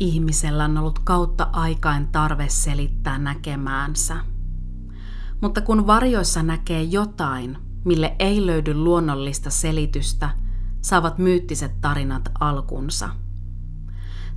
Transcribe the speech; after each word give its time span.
Ihmisellä 0.00 0.64
on 0.64 0.78
ollut 0.78 0.98
kautta 0.98 1.48
aikain 1.52 2.08
tarve 2.08 2.48
selittää 2.48 3.18
näkemäänsä. 3.18 4.16
Mutta 5.40 5.60
kun 5.60 5.86
varjoissa 5.86 6.42
näkee 6.42 6.82
jotain, 6.82 7.58
mille 7.84 8.16
ei 8.18 8.46
löydy 8.46 8.74
luonnollista 8.74 9.50
selitystä, 9.50 10.30
saavat 10.80 11.18
myyttiset 11.18 11.80
tarinat 11.80 12.28
alkunsa. 12.40 13.08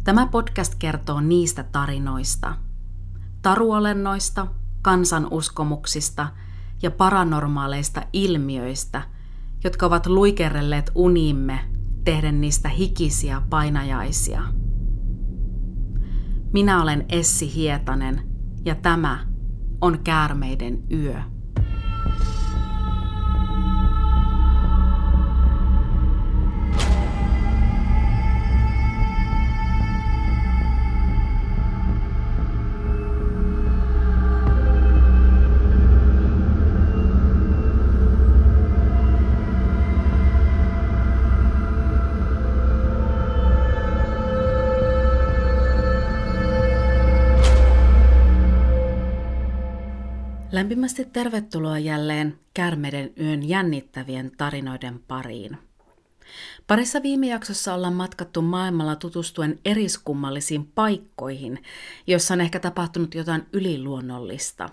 Tämä 0.03 0.25
podcast 0.25 0.75
kertoo 0.75 1.21
niistä 1.21 1.63
tarinoista, 1.63 2.55
taruolennoista, 3.41 4.47
kansanuskomuksista 4.81 6.27
ja 6.81 6.91
paranormaaleista 6.91 8.01
ilmiöistä, 8.13 9.01
jotka 9.63 9.85
ovat 9.85 10.07
luikerelleet 10.07 10.91
unimme 10.95 11.59
tehden 12.03 12.41
niistä 12.41 12.69
hikisiä 12.69 13.41
painajaisia. 13.49 14.60
Minä 16.53 16.81
olen 16.81 17.05
Essi 17.09 17.55
Hietanen 17.55 18.21
ja 18.65 18.75
tämä 18.75 19.27
on 19.81 19.99
Käärmeiden 20.03 20.83
yö. 20.91 21.21
Lämpimästi 50.61 51.05
tervetuloa 51.05 51.79
jälleen 51.79 52.39
Kärmeiden 52.53 53.13
yön 53.19 53.49
jännittävien 53.49 54.31
tarinoiden 54.37 54.99
pariin. 55.07 55.57
Parissa 56.67 57.03
viime 57.03 57.27
jaksossa 57.27 57.73
ollaan 57.73 57.93
matkattu 57.93 58.41
maailmalla 58.41 58.95
tutustuen 58.95 59.59
eriskummallisiin 59.65 60.65
paikkoihin, 60.65 61.63
joissa 62.07 62.33
on 62.33 62.41
ehkä 62.41 62.59
tapahtunut 62.59 63.15
jotain 63.15 63.45
yliluonnollista. 63.53 64.69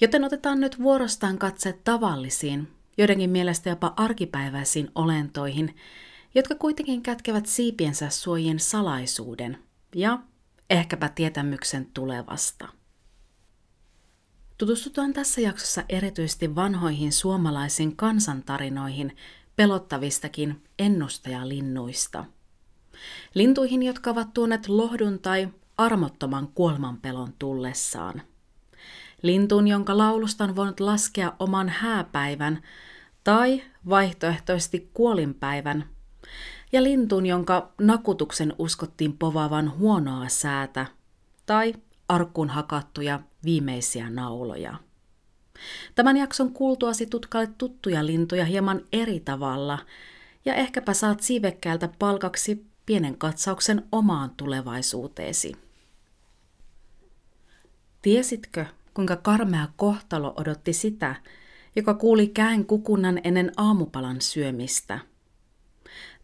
Joten 0.00 0.24
otetaan 0.24 0.60
nyt 0.60 0.82
vuorostaan 0.82 1.38
katse 1.38 1.78
tavallisiin, 1.84 2.68
joidenkin 2.98 3.30
mielestä 3.30 3.70
jopa 3.70 3.94
arkipäiväisiin 3.96 4.90
olentoihin, 4.94 5.76
jotka 6.34 6.54
kuitenkin 6.54 7.02
kätkevät 7.02 7.46
siipiensä 7.46 8.10
suojien 8.10 8.60
salaisuuden 8.60 9.58
ja 9.94 10.18
ehkäpä 10.70 11.08
tietämyksen 11.08 11.86
tulevasta. 11.94 12.79
Tutustutaan 14.60 15.12
tässä 15.12 15.40
jaksossa 15.40 15.84
erityisesti 15.88 16.54
vanhoihin 16.54 17.12
suomalaisiin 17.12 17.96
kansantarinoihin 17.96 19.16
pelottavistakin 19.56 20.62
ennustajalinnuista. 20.78 22.24
Lintuihin, 23.34 23.82
jotka 23.82 24.10
ovat 24.10 24.34
tuoneet 24.34 24.68
lohdun 24.68 25.18
tai 25.18 25.48
armottoman 25.78 26.48
kuolemanpelon 26.48 27.32
tullessaan. 27.38 28.22
Lintuun, 29.22 29.68
jonka 29.68 29.98
laulusta 29.98 30.44
on 30.44 30.56
voinut 30.56 30.80
laskea 30.80 31.32
oman 31.38 31.68
hääpäivän 31.68 32.62
tai 33.24 33.62
vaihtoehtoisesti 33.88 34.90
kuolinpäivän. 34.94 35.84
Ja 36.72 36.82
lintuun, 36.82 37.26
jonka 37.26 37.72
nakutuksen 37.80 38.54
uskottiin 38.58 39.18
povaavan 39.18 39.78
huonoa 39.78 40.28
säätä 40.28 40.86
tai 41.46 41.74
arkkuun 42.10 42.48
hakattuja 42.48 43.20
viimeisiä 43.44 44.10
nauloja. 44.10 44.74
Tämän 45.94 46.16
jakson 46.16 46.52
kuultuasi 46.52 47.06
tutkaile 47.06 47.50
tuttuja 47.58 48.06
lintuja 48.06 48.44
hieman 48.44 48.80
eri 48.92 49.20
tavalla 49.20 49.78
ja 50.44 50.54
ehkäpä 50.54 50.94
saat 50.94 51.20
siivekkäältä 51.20 51.88
palkaksi 51.98 52.66
pienen 52.86 53.18
katsauksen 53.18 53.82
omaan 53.92 54.30
tulevaisuuteesi. 54.36 55.56
Tiesitkö, 58.02 58.66
kuinka 58.94 59.16
karmea 59.16 59.68
kohtalo 59.76 60.34
odotti 60.36 60.72
sitä, 60.72 61.14
joka 61.76 61.94
kuuli 61.94 62.28
käen 62.28 62.66
kukunnan 62.66 63.20
ennen 63.24 63.52
aamupalan 63.56 64.20
syömistä? 64.20 64.98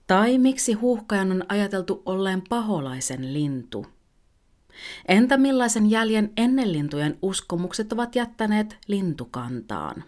Tai 0.06 0.38
miksi 0.38 0.72
huuhkajan 0.72 1.30
on 1.32 1.44
ajateltu 1.48 2.02
olleen 2.06 2.42
paholaisen 2.48 3.32
lintu? 3.32 3.95
Entä 5.08 5.36
millaisen 5.36 5.90
jäljen 5.90 6.32
ennenlintujen 6.36 7.18
uskomukset 7.22 7.92
ovat 7.92 8.16
jättäneet 8.16 8.78
lintukantaan? 8.86 10.04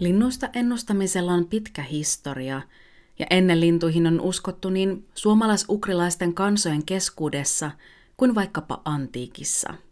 Linnuista 0.00 0.48
ennustamisella 0.54 1.32
on 1.32 1.46
pitkä 1.46 1.82
historia, 1.82 2.62
ja 3.18 3.26
ennen 3.30 3.60
lintuihin 3.60 4.06
on 4.06 4.20
uskottu 4.20 4.70
niin 4.70 5.06
suomalais-ukrilaisten 5.14 6.34
kansojen 6.34 6.84
keskuudessa 6.84 7.70
kuin 8.16 8.34
vaikkapa 8.34 8.82
antiikissa– 8.84 9.74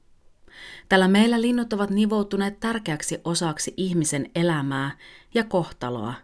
Tällä 0.88 1.08
meillä 1.08 1.40
linnut 1.40 1.72
ovat 1.72 1.90
nivoutuneet 1.90 2.60
tärkeäksi 2.60 3.20
osaksi 3.24 3.74
ihmisen 3.76 4.30
elämää 4.34 4.90
ja 5.34 5.44
kohtaloa 5.44 6.14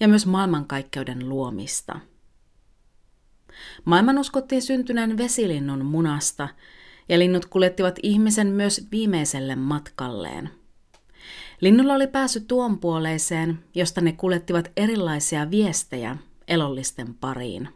ja 0.00 0.08
myös 0.08 0.26
maailmankaikkeuden 0.26 1.28
luomista. 1.28 2.00
Maailman 3.84 4.18
uskottiin 4.18 4.62
syntyneen 4.62 5.16
vesilinnun 5.16 5.84
munasta 5.84 6.48
ja 7.08 7.18
linnut 7.18 7.46
kuljettivat 7.46 7.98
ihmisen 8.02 8.46
myös 8.46 8.88
viimeiselle 8.90 9.56
matkalleen. 9.56 10.50
Linnulla 11.60 11.94
oli 11.94 12.06
päässyt 12.06 12.46
tuon 12.46 12.78
puoleiseen, 12.78 13.58
josta 13.74 14.00
ne 14.00 14.12
kuljettivat 14.12 14.72
erilaisia 14.76 15.50
viestejä 15.50 16.16
elollisten 16.48 17.14
pariin. 17.14 17.68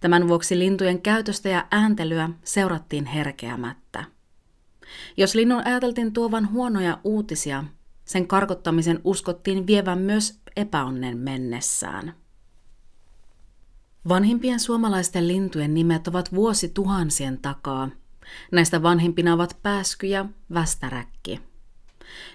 Tämän 0.00 0.28
vuoksi 0.28 0.58
lintujen 0.58 1.02
käytöstä 1.02 1.48
ja 1.48 1.66
ääntelyä 1.70 2.30
seurattiin 2.44 3.06
herkeämättä– 3.06 3.87
jos 5.16 5.34
linnun 5.34 5.62
ajateltiin 5.64 6.12
tuovan 6.12 6.52
huonoja 6.52 6.98
uutisia, 7.04 7.64
sen 8.04 8.26
karkottamisen 8.26 9.00
uskottiin 9.04 9.66
vievän 9.66 9.98
myös 9.98 10.40
epäonnen 10.56 11.18
mennessään. 11.18 12.14
Vanhimpien 14.08 14.60
suomalaisten 14.60 15.28
lintujen 15.28 15.74
nimet 15.74 16.08
ovat 16.08 16.34
vuosituhansien 16.34 17.38
takaa. 17.38 17.90
Näistä 18.52 18.82
vanhimpina 18.82 19.34
ovat 19.34 19.56
pääsky 19.62 20.06
ja 20.06 20.26
västäräkki. 20.54 21.40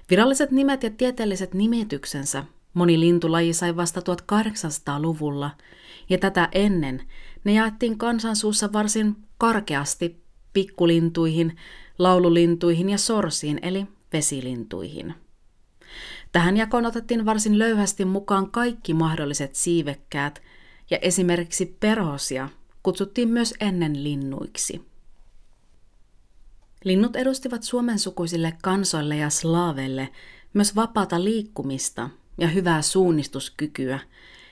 Viralliset 0.09 0.52
nimet 0.52 0.84
ja 0.84 0.90
tieteelliset 0.90 1.53
nimityksensä 1.53 2.44
moni 2.74 3.00
lintulaji 3.00 3.53
sai 3.53 3.75
vasta 3.75 4.00
1800-luvulla, 4.00 5.52
ja 6.09 6.18
tätä 6.18 6.50
ennen 6.52 7.02
ne 7.44 7.53
jaettiin 7.53 7.97
kansansuussa 7.97 8.74
varsin 8.74 9.16
karkeasti 9.38 10.22
pikkulintuihin, 10.53 11.58
laululintuihin 12.00 12.90
ja 12.90 12.97
sorsiin 12.97 13.59
eli 13.62 13.88
vesilintuihin. 14.14 15.14
Tähän 16.31 16.58
jakoon 16.58 16.86
otettiin 16.86 17.25
varsin 17.25 17.59
löyhästi 17.59 18.06
mukaan 18.06 18.52
kaikki 18.52 18.94
mahdolliset 18.94 19.56
siivekkäät 19.56 20.41
ja 20.90 20.97
esimerkiksi 21.02 21.78
perhosia 21.80 22.50
kutsuttiin 22.84 23.30
myös 23.30 23.53
ennen 23.59 24.03
linnuiksi. 24.03 24.86
Linnut 26.84 27.16
edustivat 27.16 27.64
suomen 27.64 27.99
sukuisille 27.99 28.53
kansoille 28.64 29.17
ja 29.17 29.29
slaaveille 29.29 30.09
myös 30.53 30.76
vapaata 30.76 31.23
liikkumista 31.23 32.09
ja 32.38 32.47
hyvää 32.47 32.82
suunnistuskykyä, 32.82 33.99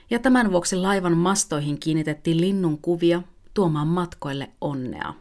ja 0.10 0.20
tämän 0.20 0.52
vuoksi 0.52 0.76
laivan 0.76 1.18
mastoihin 1.18 1.80
kiinnitettiin 1.80 2.42
linnun 2.42 2.78
kuvia 2.78 3.22
tuomaan 3.54 3.88
matkoille 3.88 4.52
onnea. 4.62 5.14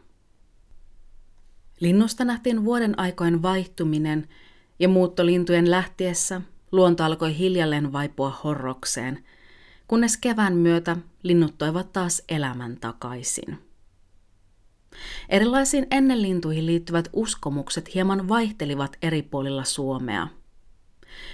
Linnusta 1.81 2.25
nähtiin 2.25 2.65
vuoden 2.65 2.99
aikojen 2.99 3.41
vaihtuminen 3.41 4.27
ja 4.79 4.89
muuttolintujen 4.89 5.71
lähtiessä 5.71 6.41
luonto 6.71 7.03
alkoi 7.03 7.37
hiljalleen 7.37 7.93
vaipua 7.93 8.39
horrokseen, 8.43 9.23
kunnes 9.87 10.17
kevään 10.17 10.55
myötä 10.55 10.97
linnut 11.23 11.57
toivat 11.57 11.93
taas 11.93 12.23
elämän 12.29 12.77
takaisin. 12.77 13.57
Erilaisiin 15.29 15.87
ennenlintuihin 15.91 16.65
liittyvät 16.65 17.09
uskomukset 17.13 17.93
hieman 17.95 18.27
vaihtelivat 18.27 18.97
eri 19.01 19.21
puolilla 19.21 19.63
Suomea. 19.63 20.27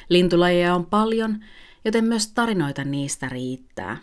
Lintulajeja 0.09 0.75
on 0.75 0.85
paljon, 0.85 1.43
joten 1.85 2.05
myös 2.05 2.27
tarinoita 2.27 2.83
niistä 2.83 3.29
riittää. 3.29 3.97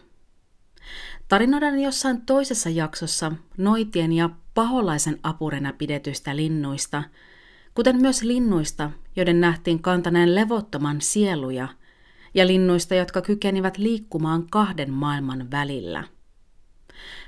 Tarinoidaan 1.35 1.81
jossain 1.81 2.21
toisessa 2.27 2.71
jaksossa 2.71 3.33
noitien 3.57 4.13
ja 4.13 4.31
paholaisen 4.55 5.19
apurena 5.23 5.73
pidetyistä 5.73 6.37
linnuista, 6.37 7.03
kuten 7.75 7.97
myös 7.97 8.23
linnuista, 8.23 8.91
joiden 9.17 9.41
nähtiin 9.41 9.83
kantaneen 9.83 10.35
levottoman 10.35 11.01
sieluja, 11.01 11.69
ja 12.35 12.47
linnuista, 12.47 12.95
jotka 12.95 13.23
kykenivät 13.23 13.79
liikkumaan 13.79 14.47
kahden 14.51 14.93
maailman 14.93 15.51
välillä. 15.51 16.05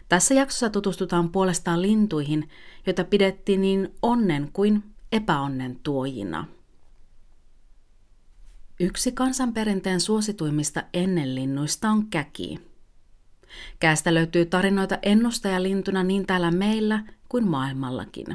Tässä 0.08 0.34
jaksossa 0.34 0.70
tutustutaan 0.70 1.30
puolestaan 1.30 1.82
lintuihin, 1.82 2.48
joita 2.86 3.04
pidettiin 3.04 3.60
niin 3.60 3.94
onnen 4.02 4.50
kuin 4.52 4.82
epäonnen 5.12 5.80
tuojina. 5.82 6.46
Yksi 8.80 9.12
kansanperinteen 9.12 10.00
suosituimmista 10.00 10.82
ennenlinnuista 10.94 11.90
on 11.90 12.06
käki. 12.06 12.75
Käästä 13.80 14.14
löytyy 14.14 14.46
tarinoita 14.46 14.98
ennustajalintuna 15.02 16.02
niin 16.02 16.26
täällä 16.26 16.50
meillä 16.50 17.04
kuin 17.28 17.48
maailmallakin. 17.48 18.26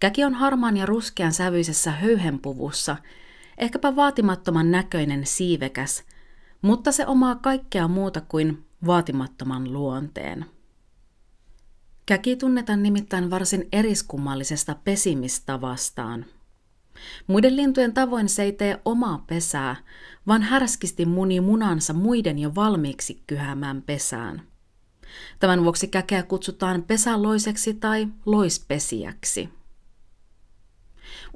Käki 0.00 0.24
on 0.24 0.34
harmaan 0.34 0.76
ja 0.76 0.86
ruskean 0.86 1.32
sävyisessä 1.32 1.90
höyhenpuvussa, 1.90 2.96
ehkäpä 3.58 3.96
vaatimattoman 3.96 4.70
näköinen 4.70 5.26
siivekäs, 5.26 6.04
mutta 6.62 6.92
se 6.92 7.06
omaa 7.06 7.34
kaikkea 7.34 7.88
muuta 7.88 8.20
kuin 8.20 8.64
vaatimattoman 8.86 9.72
luonteen. 9.72 10.44
Käki 12.06 12.36
tunnetaan 12.36 12.82
nimittäin 12.82 13.30
varsin 13.30 13.68
eriskummallisesta 13.72 14.76
pesimistavastaan. 14.84 16.26
Muiden 17.26 17.56
lintujen 17.56 17.94
tavoin 17.94 18.28
se 18.28 18.42
ei 18.42 18.52
tee 18.52 18.80
omaa 18.84 19.24
pesää, 19.26 19.76
vaan 20.28 20.42
härskisti 20.42 21.06
muni 21.06 21.40
munansa 21.40 21.92
muiden 21.92 22.38
jo 22.38 22.54
valmiiksi 22.54 23.22
kyhämään 23.26 23.82
pesään. 23.82 24.42
Tämän 25.40 25.64
vuoksi 25.64 25.88
käkeä 25.88 26.22
kutsutaan 26.22 26.82
pesäloiseksi 26.82 27.74
tai 27.74 28.08
loispesiäksi. 28.26 29.48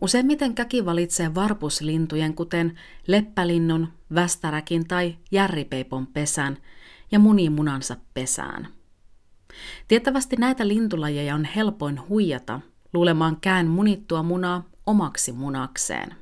Useimmiten 0.00 0.54
käki 0.54 0.84
valitsee 0.84 1.34
varpuslintujen, 1.34 2.34
kuten 2.34 2.78
leppälinnun, 3.06 3.88
västäräkin 4.14 4.88
tai 4.88 5.16
järripeipon 5.30 6.06
pesän 6.06 6.58
ja 7.12 7.18
muni 7.18 7.50
munansa 7.50 7.96
pesään. 8.14 8.68
Tiettävästi 9.88 10.36
näitä 10.36 10.68
lintulajeja 10.68 11.34
on 11.34 11.44
helpoin 11.44 12.08
huijata 12.08 12.60
luulemaan 12.92 13.36
kään 13.40 13.66
munittua 13.66 14.22
munaa 14.22 14.64
omaksi 14.86 15.32
munakseen. 15.32 16.21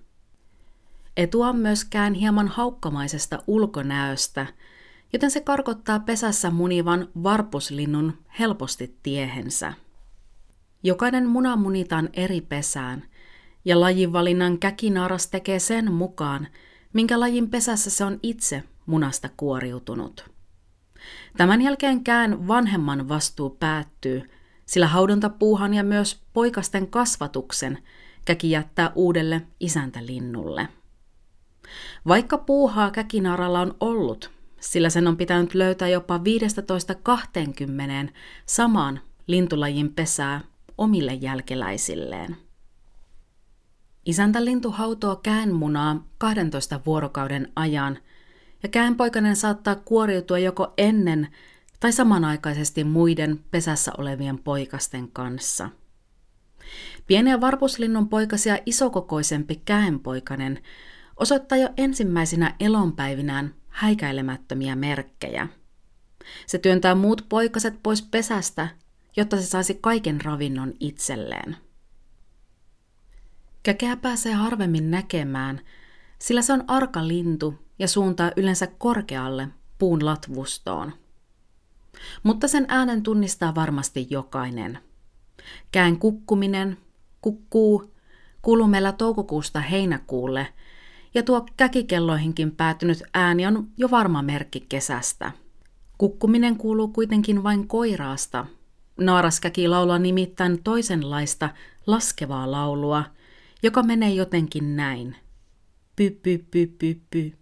Etua 1.20 1.52
myöskään 1.52 2.14
hieman 2.14 2.48
haukkamaisesta 2.48 3.42
ulkonäöstä, 3.46 4.46
joten 5.12 5.30
se 5.30 5.40
karkottaa 5.40 5.98
pesässä 5.98 6.50
munivan 6.50 7.08
varpuslinnun 7.22 8.18
helposti 8.38 8.98
tiehensä. 9.02 9.72
Jokainen 10.82 11.28
muna 11.28 11.56
munitaan 11.56 12.08
eri 12.12 12.40
pesään, 12.40 13.02
ja 13.64 13.80
lajinvalinnan 13.80 14.58
käkinaaras 14.58 15.26
tekee 15.26 15.58
sen 15.58 15.92
mukaan, 15.92 16.48
minkä 16.92 17.20
lajin 17.20 17.50
pesässä 17.50 17.90
se 17.90 18.04
on 18.04 18.18
itse 18.22 18.62
munasta 18.86 19.28
kuoriutunut. 19.36 20.30
Tämän 21.36 21.62
jälkeenkään 21.62 22.48
vanhemman 22.48 23.08
vastuu 23.08 23.50
päättyy, 23.50 24.30
sillä 24.66 24.86
haudontapuuhan 24.86 25.74
ja 25.74 25.84
myös 25.84 26.22
poikasten 26.32 26.88
kasvatuksen 26.88 27.78
käki 28.24 28.50
jättää 28.50 28.92
uudelle 28.94 29.42
isäntälinnulle. 29.60 30.68
Vaikka 32.08 32.38
puuhaa 32.38 32.90
käkinaralla 32.90 33.60
on 33.60 33.74
ollut, 33.80 34.30
sillä 34.60 34.90
sen 34.90 35.06
on 35.06 35.16
pitänyt 35.16 35.54
löytää 35.54 35.88
jopa 35.88 36.18
15-20 36.18 36.20
samaan 38.46 39.00
lintulajin 39.26 39.92
pesää 39.92 40.40
omille 40.78 41.14
jälkeläisilleen. 41.14 42.36
Isäntälintu 44.06 44.70
hautoo 44.70 45.16
käänmunaa 45.16 46.06
12 46.18 46.80
vuorokauden 46.86 47.52
ajan– 47.56 47.98
ja 48.62 48.68
käänpoikainen 48.68 49.36
saattaa 49.36 49.74
kuoriutua 49.74 50.38
joko 50.38 50.74
ennen 50.78 51.28
tai 51.80 51.92
samanaikaisesti 51.92 52.84
muiden 52.84 53.40
pesässä 53.50 53.92
olevien 53.98 54.38
poikasten 54.38 55.08
kanssa. 55.12 55.68
Pieniä 57.06 57.40
varpuslinnun 57.40 58.08
poikasia 58.08 58.58
isokokoisempi 58.66 59.62
käenpoikainen 59.64 60.58
osoittaa 61.20 61.58
jo 61.58 61.68
ensimmäisinä 61.76 62.54
elonpäivinään 62.60 63.54
häikäilemättömiä 63.68 64.76
merkkejä. 64.76 65.48
Se 66.46 66.58
työntää 66.58 66.94
muut 66.94 67.26
poikaset 67.28 67.74
pois 67.82 68.02
pesästä, 68.02 68.68
jotta 69.16 69.36
se 69.36 69.46
saisi 69.46 69.78
kaiken 69.80 70.20
ravinnon 70.20 70.72
itselleen. 70.80 71.56
Käkeä 73.62 73.96
pääsee 73.96 74.32
harvemmin 74.32 74.90
näkemään, 74.90 75.60
sillä 76.18 76.42
se 76.42 76.52
on 76.52 76.64
arka 76.66 77.08
lintu 77.08 77.54
ja 77.78 77.88
suuntaa 77.88 78.32
yleensä 78.36 78.66
korkealle 78.66 79.48
puun 79.78 80.04
latvustoon. 80.04 80.92
Mutta 82.22 82.48
sen 82.48 82.64
äänen 82.68 83.02
tunnistaa 83.02 83.54
varmasti 83.54 84.06
jokainen. 84.10 84.78
Kään 85.72 85.98
kukkuminen, 85.98 86.78
kukkuu, 87.20 87.94
kuuluu 88.42 88.66
meillä 88.66 88.92
toukokuusta 88.92 89.60
heinäkuulle, 89.60 90.46
ja 91.14 91.22
tuo 91.22 91.46
käkikelloihinkin 91.56 92.50
päätynyt 92.52 93.02
ääni 93.14 93.46
on 93.46 93.68
jo 93.76 93.90
varma 93.90 94.22
merkki 94.22 94.66
kesästä. 94.68 95.32
Kukkuminen 95.98 96.56
kuuluu 96.56 96.88
kuitenkin 96.88 97.42
vain 97.42 97.68
koiraasta. 97.68 98.46
Naaraskäki 98.96 99.68
laulaa 99.68 99.98
nimittäin 99.98 100.62
toisenlaista 100.62 101.48
laskevaa 101.86 102.50
laulua, 102.50 103.04
joka 103.62 103.82
menee 103.82 104.10
jotenkin 104.10 104.76
näin. 104.76 105.16
Py, 105.96 106.10
py, 106.10 106.38
py, 106.50 106.66
py, 106.66 107.00
py. 107.10 107.32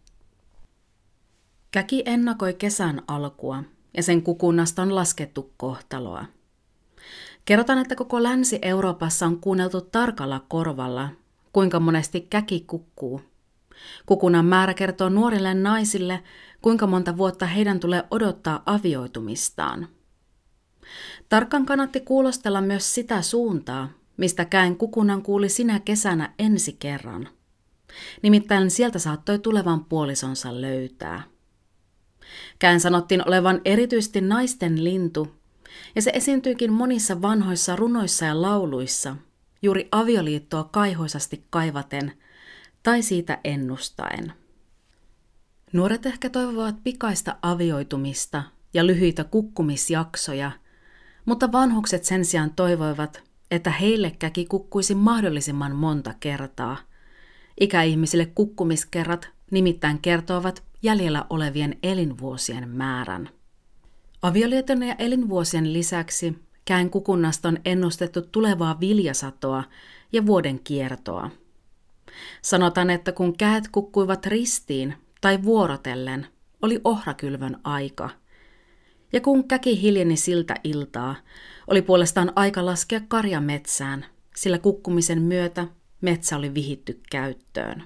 Käki 1.71 2.03
ennakoi 2.06 2.55
kesän 2.55 3.03
alkua 3.09 3.64
ja 3.97 4.03
sen 4.03 4.23
kukunnasta 4.23 4.82
on 4.82 4.94
laskettu 4.94 5.53
kohtaloa. 5.56 6.25
Kerrotaan, 7.44 7.79
että 7.79 7.94
koko 7.94 8.23
Länsi-Euroopassa 8.23 9.26
on 9.26 9.41
kuunneltu 9.41 9.81
tarkalla 9.81 10.44
korvalla, 10.49 11.09
kuinka 11.53 11.81
monesti 11.81 12.21
käki 12.21 12.64
kukkuu. 12.67 13.21
Kukunnan 14.06 14.44
määrä 14.44 14.75
kertoo 14.75 15.08
nuorille 15.08 15.54
naisille, 15.54 16.22
kuinka 16.62 16.86
monta 16.86 17.16
vuotta 17.16 17.46
heidän 17.46 17.80
tulee 17.80 18.04
odottaa 18.10 18.62
avioitumistaan. 18.66 19.88
Tarkkaan 21.28 21.66
kannatti 21.66 22.00
kuulostella 22.00 22.60
myös 22.60 22.94
sitä 22.94 23.22
suuntaa, 23.22 23.88
mistä 24.16 24.44
käen 24.44 24.76
kukunnan 24.76 25.22
kuuli 25.22 25.48
sinä 25.48 25.80
kesänä 25.80 26.34
ensi 26.38 26.76
kerran. 26.78 27.28
Nimittäin 28.23 28.70
sieltä 28.70 28.99
saattoi 28.99 29.38
tulevan 29.38 29.85
puolisonsa 29.85 30.61
löytää. 30.61 31.23
Kään 32.58 32.80
sanottiin 32.80 33.28
olevan 33.28 33.61
erityisesti 33.64 34.20
naisten 34.20 34.85
lintu, 34.85 35.35
ja 35.94 36.02
se 36.02 36.11
esiintyykin 36.14 36.73
monissa 36.73 37.23
vanhoissa 37.23 37.76
runoissa 37.76 38.25
ja 38.25 38.42
lauluissa, 38.42 39.16
juuri 39.62 39.88
avioliittoa 39.92 40.64
kaihoisasti 40.64 41.44
kaivaten 41.50 42.12
tai 42.82 43.02
siitä 43.02 43.38
ennustaen. 43.44 44.32
Nuoret 45.73 46.06
ehkä 46.06 46.30
toivovat 46.30 46.76
pikaista 46.85 47.37
avioitumista 47.42 48.42
ja 48.75 48.87
lyhyitä 48.87 49.25
kukkumisjaksoja, 49.25 50.50
mutta 51.25 51.52
vanhukset 51.52 52.04
sen 52.04 52.25
sijaan 52.25 52.50
toivoivat, 52.50 53.23
että 53.50 53.70
heille 53.70 54.11
käki 54.18 54.44
kukkuisi 54.44 54.94
mahdollisimman 54.94 55.76
monta 55.76 56.14
kertaa. 56.20 56.76
Ikäihmisille 57.61 58.26
kukkumiskerrat 58.26 59.28
nimittäin 59.50 59.99
kertovat 59.99 60.62
jäljellä 60.82 61.25
olevien 61.30 61.78
elinvuosien 61.82 62.68
määrän. 62.68 63.30
Avioliiton 64.23 64.82
ja 64.82 64.94
elinvuosien 64.99 65.73
lisäksi 65.73 66.38
käen 66.64 66.90
kukunnasta 66.90 67.49
on 67.49 67.58
ennustettu 67.64 68.23
tulevaa 68.23 68.80
viljasatoa 68.80 69.64
ja 70.12 70.26
vuoden 70.26 70.58
kiertoa. 70.58 71.30
Sanotaan, 72.43 72.91
että 72.91 73.12
kun 73.12 73.37
käät 73.37 73.69
kukkuivat 73.73 74.27
ristiin 74.27 74.95
tai 75.21 75.43
vuorotellen, 75.43 76.27
oli 76.62 76.81
ohrakylvön 76.85 77.57
aika. 77.65 78.11
Ja 79.12 79.21
kun 79.21 79.49
käki 79.49 79.83
hiljeni 79.83 80.17
siltä 80.17 80.55
iltaa, 80.65 81.17
oli 81.67 81.83
puolestaan 81.83 82.33
aika 82.37 82.67
laskea 82.67 83.00
karja 83.09 83.41
metsään, 83.41 84.07
sillä 84.37 84.59
kukkumisen 84.59 85.23
myötä 85.23 85.67
metsä 86.00 86.37
oli 86.37 86.55
vihitty 86.55 87.00
käyttöön. 87.11 87.85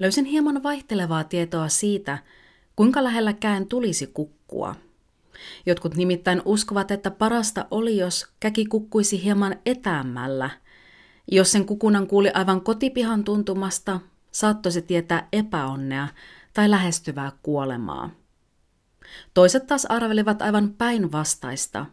Löysin 0.00 0.24
hieman 0.24 0.62
vaihtelevaa 0.62 1.24
tietoa 1.24 1.68
siitä, 1.68 2.18
kuinka 2.76 3.04
lähelläkään 3.04 3.66
tulisi 3.66 4.06
kukkua. 4.06 4.74
Jotkut 5.66 5.96
nimittäin 5.96 6.42
uskovat, 6.44 6.90
että 6.90 7.10
parasta 7.10 7.66
oli, 7.70 7.96
jos 7.96 8.26
käki 8.40 8.64
kukkuisi 8.66 9.24
hieman 9.24 9.56
etäämmällä. 9.66 10.50
Jos 11.32 11.52
sen 11.52 11.66
kukunnan 11.66 12.06
kuuli 12.06 12.30
aivan 12.34 12.60
kotipihan 12.60 13.24
tuntumasta, 13.24 14.00
saattoi 14.30 14.72
se 14.72 14.82
tietää 14.82 15.28
epäonnea 15.32 16.08
tai 16.54 16.70
lähestyvää 16.70 17.32
kuolemaa. 17.42 18.10
Toiset 19.34 19.66
taas 19.66 19.86
arvelivat 19.86 20.42
aivan 20.42 20.74
päinvastaista. 20.78 21.86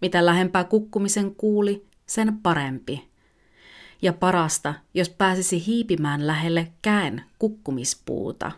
Mitä 0.00 0.26
lähempää 0.26 0.64
kukkumisen 0.64 1.34
kuuli, 1.34 1.86
sen 2.06 2.38
parempi. 2.38 3.10
ja 4.02 4.12
parasta, 4.12 4.74
jos 4.94 5.10
pääsisi 5.10 5.66
hiipimään 5.66 6.26
lähelle 6.26 6.72
käen 6.82 7.24
kukkumispuuta. 7.38 8.52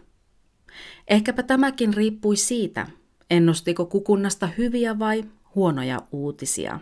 Ehkäpä 1.08 1.42
tämäkin 1.42 1.94
riippui 1.94 2.36
siitä, 2.36 2.86
ennustiko 3.30 3.86
kukunnasta 3.86 4.48
hyviä 4.58 4.98
vai 4.98 5.24
huonoja 5.54 6.02
uutisia. 6.12 6.80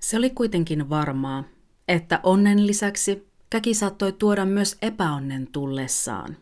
Se 0.00 0.16
oli 0.16 0.30
kuitenkin 0.30 0.88
varmaa, 0.88 1.44
että 1.88 2.20
onnen 2.22 2.66
lisäksi 2.66 3.28
käki 3.50 3.74
saattoi 3.74 4.12
tuoda 4.12 4.44
myös 4.44 4.76
epäonnen 4.82 5.48
tullessaan. 5.52 6.36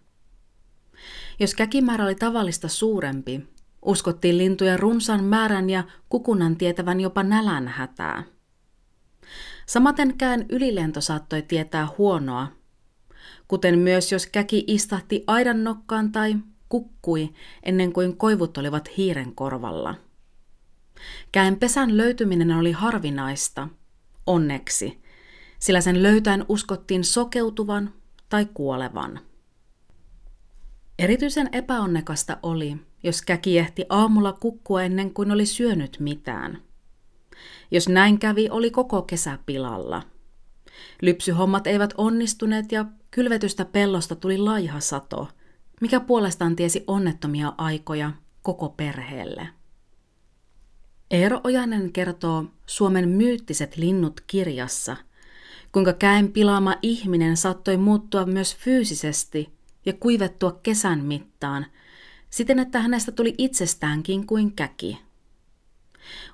Jos 1.40 1.54
käkimäärä 1.54 2.04
oli 2.04 2.14
tavallista 2.14 2.68
suurempi, 2.68 3.40
uskottiin 3.82 4.38
lintujen 4.38 4.78
runsan 4.78 5.24
määrän 5.24 5.70
ja 5.70 5.84
kukunnan 6.08 6.56
tietävän 6.56 7.00
jopa 7.00 7.22
nälän 7.22 7.68
hätää. 7.68 8.22
Samatenkään 9.66 10.46
ylilento 10.48 11.00
saattoi 11.00 11.42
tietää 11.42 11.88
huonoa, 11.98 12.48
kuten 13.48 13.78
myös 13.78 14.12
jos 14.12 14.26
käki 14.26 14.64
istahti 14.66 15.24
aidan 15.26 15.64
nokkaan 15.64 16.12
tai 16.12 16.34
kukkui 16.68 17.32
ennen 17.62 17.92
kuin 17.92 18.16
koivut 18.16 18.58
olivat 18.58 18.96
hiiren 18.96 19.34
korvalla. 19.34 19.94
Käen 21.32 21.56
pesän 21.56 21.96
löytyminen 21.96 22.52
oli 22.52 22.72
harvinaista, 22.72 23.68
onneksi, 24.26 25.03
sillä 25.64 25.80
sen 25.80 26.02
löytäen 26.02 26.44
uskottiin 26.49 27.04
sokeutuvan 27.04 27.92
tai 28.28 28.47
kuolevan. 28.54 29.21
Erityisen 30.99 31.49
epäonnekasta 31.52 32.38
oli, 32.42 32.76
jos 33.02 33.23
käki 33.23 33.59
ehti 33.59 33.85
aamulla 33.88 34.33
kukkua 34.33 34.83
ennen 34.83 35.14
kuin 35.14 35.30
oli 35.30 35.47
syönyt 35.47 35.97
mitään. 36.00 36.62
Jos 37.71 37.88
näin 37.88 38.18
kävi, 38.18 38.49
oli 38.50 38.71
koko 38.71 39.02
kesä 39.02 39.38
pilalla. 39.47 40.02
Lypsyhommat 41.02 41.66
eivät 41.66 41.94
onnistuneet 41.97 42.73
ja 42.73 42.85
kylvetystä 43.11 43.64
pellosta 43.64 44.16
tuli 44.16 44.38
laiha 44.38 44.80
sato, 44.80 45.28
mikä 45.80 46.00
puolestaan 46.00 46.56
tiesi 46.56 46.85
onnettomia 46.87 47.52
aikoja 47.59 48.12
koko 48.42 48.68
perheelle. 48.68 49.49
Eero 51.11 51.40
Ojanen 51.44 51.92
kertoo 51.92 52.44
Suomen 52.66 53.09
myyttiset 53.09 53.76
linnut 53.76 54.21
kirjassa, 54.26 54.97
kuinka 55.74 55.92
käen 55.92 56.32
pilaama 56.32 56.76
ihminen 56.82 57.36
saattoi 57.36 57.76
muuttua 57.76 58.26
myös 58.26 58.56
fyysisesti 58.56 59.52
ja 59.86 59.92
kuivettua 59.92 60.60
kesän 60.62 61.04
mittaan, 61.04 61.66
siten 62.30 62.58
että 62.58 62.80
hänestä 62.80 63.12
tuli 63.12 63.34
itsestäänkin 63.38 64.26
kuin 64.26 64.52
käki. 64.52 65.00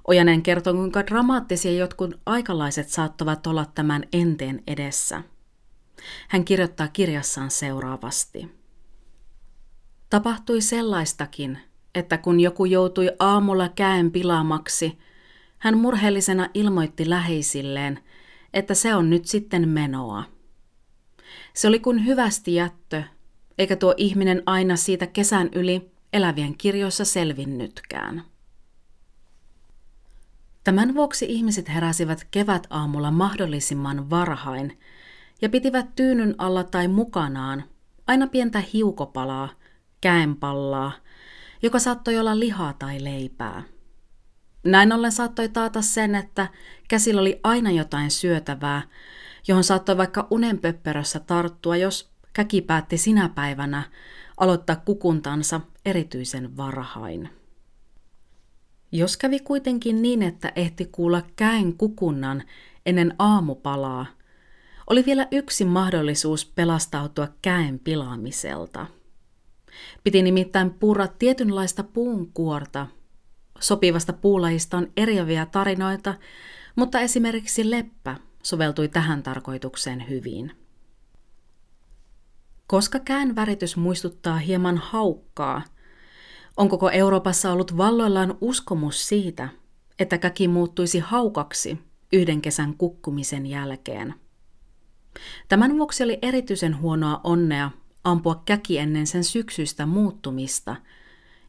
Ojanen 0.09 0.43
kertoo, 0.43 0.75
kuinka 0.75 1.07
dramaattisia 1.07 1.73
jotkut 1.73 2.21
aikalaiset 2.27 2.89
saattavat 2.89 3.47
olla 3.47 3.67
tämän 3.75 4.05
enteen 4.13 4.63
edessä. 4.67 5.23
Hän 6.29 6.45
kirjoittaa 6.45 6.89
kirjassaan 6.89 7.51
seuraavasti. 7.51 8.49
Tapahtui 10.11 10.61
sellaistakin, 10.61 11.59
että 11.95 12.19
kun 12.19 12.41
joku 12.41 12.65
joutui 12.65 13.11
aamulla 13.19 13.69
käen 13.69 14.11
pilaamaksi, 14.11 14.99
hän 15.59 15.79
murheellisena 15.79 16.49
ilmoitti 16.55 17.11
läheisilleen, 17.11 18.01
että 18.55 18.75
se 18.75 18.95
on 18.95 19.11
nyt 19.11 19.27
sitten 19.27 19.69
menoa. 19.69 20.25
Se 21.55 21.69
oli 21.69 21.79
kuin 21.79 22.07
hyvästi 22.07 22.55
jättö, 22.55 23.03
eikä 23.59 23.77
tuo 23.77 23.95
ihminen 23.97 24.43
aina 24.47 24.77
siitä 24.77 25.07
kesän 25.07 25.49
yli 25.55 25.91
elävien 26.13 26.59
kirjoissa 26.59 27.05
selvinnytkään. 27.05 28.25
Tämän 30.65 30.95
vuoksi 30.95 31.27
ihmiset 31.29 31.69
heräsivät 31.69 32.27
kevätaamulla 32.31 33.11
mahdollisimman 33.11 34.11
varhain 34.11 34.79
ja 35.43 35.49
pitivät 35.49 35.87
tyynyn 35.97 36.35
alla 36.39 36.65
tai 36.65 36.89
mukanaan 36.89 37.65
aina 38.07 38.27
pientä 38.27 38.63
hiukopalaa, 38.73 39.49
käenpallaa, 40.01 40.93
joka 41.63 41.79
saattoi 41.79 42.19
olla 42.19 42.39
lihaa 42.39 42.73
tai 42.73 43.05
leipää. 43.05 43.63
Näin 44.65 44.93
ollen 44.93 45.13
saattoi 45.13 45.49
taata 45.49 45.83
sen, 45.83 46.15
että 46.15 46.49
käsillä 46.89 47.21
oli 47.21 47.41
aina 47.43 47.71
jotain 47.71 48.11
syötävää, 48.11 48.83
johon 49.49 49.65
saattoi 49.65 49.97
vaikka 49.97 50.27
unenpöppörössä 50.31 51.21
tarttua, 51.21 51.77
jos 51.77 52.11
käki 52.33 52.63
päätti 52.63 52.99
sinä 52.99 53.29
päivänä 53.29 53.83
aloittaa 54.37 54.77
kukuntansa 54.77 55.61
erityisen 55.85 56.57
varhain. 56.57 57.29
Jos 58.93 59.17
kävi 59.17 59.41
kuitenkin 59.41 60.03
niin, 60.03 60.23
että 60.23 60.53
ehti 60.57 60.85
kuulla 60.85 61.23
käen 61.37 61.77
kukunnan 61.77 62.43
ennen 62.87 63.15
aamupalaa, 63.19 64.07
oli 64.87 65.05
vielä 65.07 65.29
yksi 65.31 65.65
mahdollisuus 65.65 66.47
pelastautua 66.47 67.29
käen 67.43 67.79
pilaamiselta. 67.79 68.87
Piti 70.05 70.23
nimittäin 70.23 70.71
purra 70.71 71.07
tietynlaista 71.07 71.83
puun 71.83 72.33
kuorta. 72.33 72.87
Sopivasta 73.61 74.13
puulajista 74.13 74.77
on 74.77 74.93
eriäviä 74.97 75.47
tarinoita, 75.47 76.15
mutta 76.77 77.01
esimerkiksi 77.01 77.71
leppä 77.71 78.17
soveltui 78.43 78.89
tähän 78.89 79.23
tarkoitukseen 79.23 80.09
hyvin. 80.09 80.53
Koska 82.67 82.99
kään 82.99 83.37
väritys 83.37 83.77
muistuttaa 83.77 84.39
hieman 84.39 84.79
haukkaa, 84.79 85.63
on 86.57 86.69
koko 86.69 86.91
Euroopassa 86.91 87.53
ollut 87.53 87.77
valloillaan 87.77 88.39
uskomus 88.41 89.09
siitä, 89.09 89.49
että 89.99 90.19
käki 90.19 90.49
muuttuisi 90.49 90.99
haukaksi 90.99 91.79
yhden 92.13 92.41
kesän 92.41 92.75
kukkumisen 92.75 93.47
jälkeen. 93.47 94.15
Tämän 95.49 95.79
vuoksi 95.79 96.05
oli 96.05 96.19
erityisen 96.23 96.81
huonoa 96.81 97.21
onnea 97.25 97.71
ampua 98.05 98.43
käki 98.45 98.79
ennen 98.79 99.07
sen 99.07 99.25
syksyistä 99.25 99.87
muuttumista, 99.87 100.77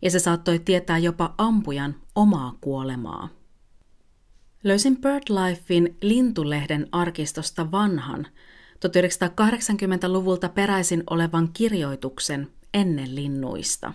ja 0.02 0.12
se 0.12 0.20
saattoi 0.20 0.60
tietää 0.60 0.98
jopa 0.98 1.36
ampujan 1.38 1.96
omaa 2.16 2.58
kuolemaa. 2.62 3.30
Löysin 4.64 4.98
BirdLifein 4.98 5.98
Lintulehden 6.02 6.88
arkistosta 6.92 7.72
vanhan, 7.72 8.28
1980-luvulta 8.76 10.50
peräisin 10.50 11.04
olevan 11.10 11.50
kirjoituksen 11.54 12.48
ennen 12.74 13.16
linnuista. 13.16 13.94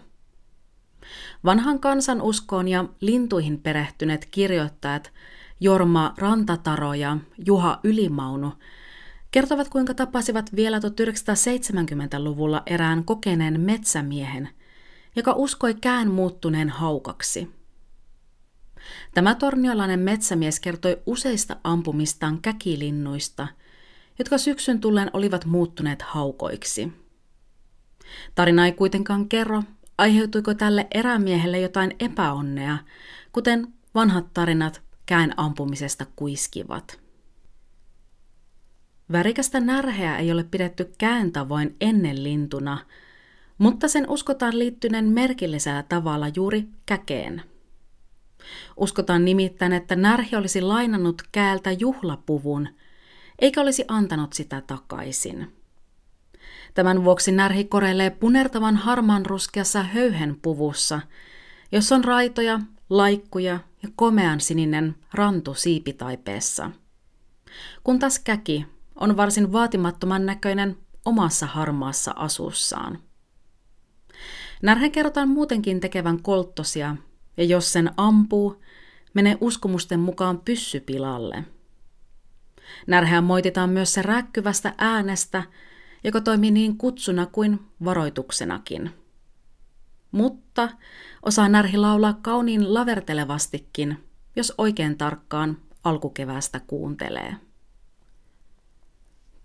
Vanhan 1.45 1.81
kansanuskoon 1.81 2.69
ja 2.69 2.85
lintuihin 3.01 3.61
perehtyneet 3.61 4.27
kirjoittajat 4.31 5.13
Jorma 5.61 6.15
Rantataro 6.19 6.95
ja 6.95 7.17
Juha 7.47 7.81
Ylimaunu 7.85 8.53
kertovat 9.31 9.69
kuinka 9.69 9.95
tapasivat 9.95 10.57
vielä 10.57 10.79
1970-luvulla 10.79 12.63
erään 12.67 13.05
kokeneen 13.05 13.61
metsämiehen, 13.61 14.49
joka 15.17 15.33
uskoi 15.33 15.75
kään 15.75 16.11
muuttuneen 16.11 16.69
haukaksi. 16.69 17.51
Tämä 19.15 19.35
torniolainen 19.35 20.01
metsämies 20.01 20.61
kertoi 20.61 21.03
useista 21.07 21.57
ampumistaan 21.65 22.41
käkilinnuista, 22.43 23.49
jotka 24.19 24.39
syksyn 24.39 24.81
tullen 24.81 25.11
olivat 25.13 25.45
muuttuneet 25.45 26.03
haukoiksi. 26.03 26.93
Tarina 28.35 28.67
ei 28.67 28.73
kuitenkaan 28.73 29.29
kerro, 29.29 29.63
aiheutuiko 29.99 30.55
tälle 30.55 30.87
erämiehelle 30.95 31.61
jotain 31.61 31.97
epäonnea, 32.01 32.79
kuten 33.33 33.67
vanhat 33.95 34.27
tarinat 34.35 34.83
kään 35.07 35.35
ampumisesta 35.37 36.07
kuiskivat. 36.17 37.01
Värikästä 39.13 39.61
närheä 39.61 40.19
ei 40.19 40.33
ole 40.33 40.45
pidetty 40.45 40.93
kään 40.99 41.33
tavoin 41.33 41.77
ennen 41.81 42.23
lintuna, 42.23 42.79
mutta 43.59 43.89
sen 43.89 44.11
uskotaan 44.11 44.59
liittyneen 44.59 45.05
merkillisellä 45.05 45.83
tavalla 45.83 46.27
juuri 46.37 46.65
käkeen. 46.87 47.43
Uskotaan 48.77 49.25
nimittäin, 49.25 49.73
että 49.73 49.97
närhi 49.97 50.37
olisi 50.37 50.61
lainannut 50.61 51.23
käältä 51.33 51.73
juhlapuvun, 51.73 52.69
eikä 53.39 53.61
olisi 53.61 53.85
antanut 53.89 54.33
sitä 54.33 54.61
takaisin. 54.61 55.53
Tämän 56.75 57.05
vuoksi 57.05 57.33
närhi 57.33 57.65
koreilee 57.65 58.11
punertavan 58.11 58.77
harmaan 58.77 59.27
ruskeassa 59.27 59.83
höyhenpuvussa, 59.83 61.01
jossa 61.73 61.95
on 61.95 62.05
raitoja, 62.05 62.61
laikkuja 62.91 63.59
ja 63.83 63.89
komean 63.97 64.41
sininen 64.41 64.97
rantu 65.15 65.55
siipitaipeessa. 65.55 66.71
Kun 67.85 67.99
taas 67.99 68.19
käki 68.19 68.67
on 68.97 69.17
varsin 69.17 69.53
vaatimattoman 69.53 70.27
näköinen 70.27 70.77
omassa 71.05 71.47
harmaassa 71.47 72.13
asussaan. 72.17 72.99
Närhen 74.67 74.93
kerrotaan 74.93 75.29
muutenkin 75.29 75.81
tekevän 75.81 76.23
kolttosia, 76.23 76.97
ja 77.37 77.45
jos 77.45 77.73
sen 77.73 77.91
ampuu, 77.97 78.63
menee 79.15 79.39
uskomusten 79.41 80.01
mukaan 80.01 80.39
pyssypilalle. 80.39 81.45
Närheä 82.87 83.21
moititaan 83.21 83.71
myös 83.71 83.95
se 83.95 84.03
räkkyvästä 84.03 84.75
äänestä, 84.79 85.43
joka 86.05 86.21
toimii 86.21 86.51
niin 86.51 86.79
kutsuna 86.79 87.27
kuin 87.27 87.61
varoituksenakin. 87.85 88.91
Mutta 90.11 90.69
osaa 91.23 91.49
närhi 91.49 91.77
laulaa 91.77 92.19
kauniin 92.23 92.75
lavertelevastikin, 92.75 94.05
jos 94.37 94.53
oikein 94.59 94.99
tarkkaan 94.99 95.59
alkukeväästä 95.85 96.61
kuuntelee. 96.67 97.37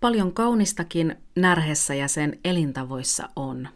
paljon 0.00 0.34
kaunistakin 0.34 1.16
närhessä 1.36 1.94
ja 1.94 2.08
sen 2.08 2.40
elintavoissa 2.44 3.28
on. 3.36 3.68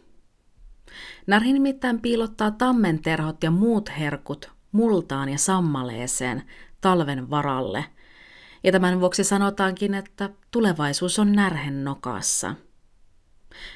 Närhi 1.27 1.53
nimittäin 1.53 2.01
piilottaa 2.01 2.51
tammenterhot 2.51 3.43
ja 3.43 3.51
muut 3.51 3.89
herkut 3.99 4.51
multaan 4.71 5.29
ja 5.29 5.37
sammaleeseen 5.37 6.43
talven 6.81 7.29
varalle. 7.29 7.85
Ja 8.63 8.71
tämän 8.71 8.99
vuoksi 8.99 9.23
sanotaankin, 9.23 9.93
että 9.93 10.29
tulevaisuus 10.51 11.19
on 11.19 11.31
närhen 11.31 11.83
nokassa. 11.83 12.55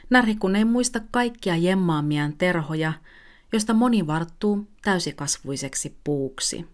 Närhi 0.10 0.36
kun 0.36 0.56
ei 0.56 0.66
muista 0.66 1.00
kaikkia 1.12 1.56
jemmaamiaan 1.56 2.34
terhoja, 2.38 2.94
josta 3.54 3.74
moni 3.74 4.08
varttuu 4.08 4.68
täysikasvuiseksi 4.82 5.98
puuksi. 6.04 6.66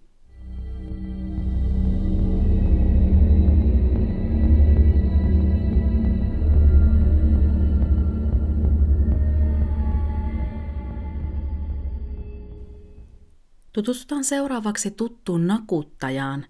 Tutustutaan 13.77 14.23
seuraavaksi 14.23 14.91
tuttuun 14.91 15.47
nakuttajaan, 15.47 16.45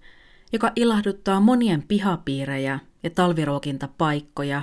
joka 0.54 0.72
ilahduttaa 0.76 1.40
monien 1.40 1.84
pihapiirejä 1.88 2.80
ja 3.04 3.10
talviruokintapaikkoja, 3.10 4.62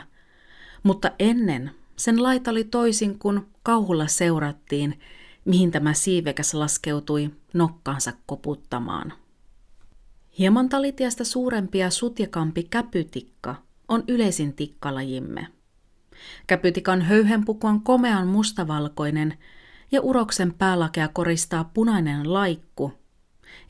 mutta 0.83 1.11
ennen 1.19 1.71
sen 1.97 2.23
laita 2.23 2.51
oli 2.51 2.65
toisin 2.65 3.19
kuin 3.19 3.41
kauhulla 3.63 4.07
seurattiin, 4.07 5.01
mihin 5.45 5.71
tämä 5.71 5.95
siivekäs 5.95 6.55
laskeutui 6.55 7.31
nokkaansa 7.55 8.13
koputtamaan. 8.27 9.13
Hieman 10.39 10.69
talitiasta 10.69 11.25
suurempi 11.25 11.79
ja 11.79 11.91
sutjakampi 11.91 12.63
käpytikka 12.63 13.55
on 13.89 14.05
yleisin 14.09 14.53
tikkalajimme. 14.53 15.47
Käpytikan 16.47 17.03
höyhenpuku 17.03 17.67
on 17.67 17.81
komean 17.81 18.27
mustavalkoinen 18.27 19.39
ja 19.95 20.01
uroksen 20.01 20.55
päälakea 20.55 21.09
koristaa 21.09 21.71
punainen 21.75 22.33
laikku, 22.33 22.93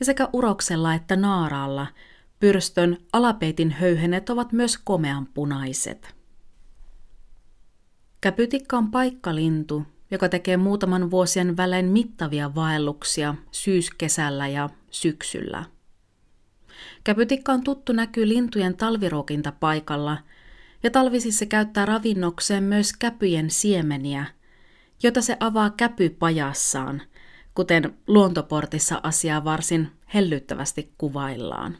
ja 0.00 0.06
sekä 0.06 0.28
uroksella 0.32 0.94
että 0.94 1.16
naaraalla 1.16 1.86
pyrstön 2.40 2.96
alapeitin 3.12 3.70
höyhenet 3.70 4.30
ovat 4.30 4.52
myös 4.52 4.78
komean 4.78 5.26
punaiset. 5.26 6.14
Käpytikka 8.20 8.78
on 8.78 8.90
paikkalintu, 8.90 9.82
joka 10.10 10.28
tekee 10.28 10.56
muutaman 10.56 11.10
vuosien 11.10 11.56
välein 11.56 11.86
mittavia 11.86 12.54
vaelluksia 12.54 13.34
syyskesällä 13.50 14.48
ja 14.48 14.68
syksyllä. 14.90 15.64
Käpytikka 17.04 17.52
on 17.52 17.64
tuttu 17.64 17.92
näkyy 17.92 18.28
lintujen 18.28 18.76
talviruokintapaikalla, 18.76 20.18
ja 20.82 20.90
talvisissa 20.90 21.46
käyttää 21.46 21.86
ravinnokseen 21.86 22.62
myös 22.62 22.92
käpyjen 22.92 23.50
siemeniä– 23.50 24.26
jota 25.04 25.22
se 25.22 25.36
avaa 25.40 25.70
käpypajassaan, 25.70 27.02
kuten 27.54 27.98
luontoportissa 28.06 29.00
asiaa 29.02 29.44
varsin 29.44 29.90
hellyttävästi 30.14 30.94
kuvaillaan. 30.98 31.76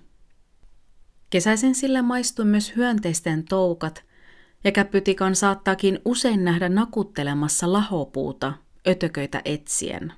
Kesäisin 1.30 1.74
sille 1.74 2.02
maistuu 2.02 2.44
myös 2.44 2.76
hyönteisten 2.76 3.44
toukat, 3.44 4.04
ja 4.64 4.72
käpytikan 4.72 5.36
saattaakin 5.36 5.98
usein 6.04 6.44
nähdä 6.44 6.68
nakuttelemassa 6.68 7.72
lahopuuta 7.72 8.52
ötököitä 8.88 9.42
etsien. 9.44 10.12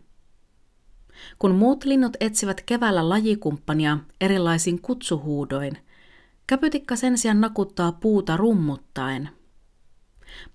Kun 1.39 1.55
muut 1.55 1.85
linnut 1.85 2.17
etsivät 2.21 2.61
keväällä 2.61 3.09
lajikumppania 3.09 3.99
erilaisin 4.21 4.83
kutsuhuudoin, 4.83 5.79
käpytikka 6.47 6.97
sen 6.97 7.19
sijaan 7.19 7.41
nakuttaa 7.41 7.93
puuta 7.93 8.37
rummuttaen– 8.37 9.29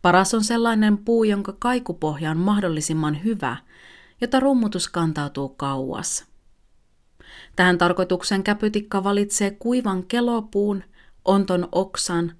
Paras 0.01 0.33
on 0.33 0.43
sellainen 0.43 0.97
puu, 0.97 1.23
jonka 1.23 1.55
kaikupohja 1.59 2.31
on 2.31 2.37
mahdollisimman 2.37 3.23
hyvä, 3.23 3.57
jota 4.21 4.39
rummutus 4.39 4.87
kantautuu 4.87 5.49
kauas. 5.49 6.25
Tähän 7.55 7.77
tarkoituksen 7.77 8.43
käpytikka 8.43 9.03
valitsee 9.03 9.51
kuivan 9.51 10.05
kelopuun, 10.07 10.83
onton 11.25 11.69
oksan 11.71 12.35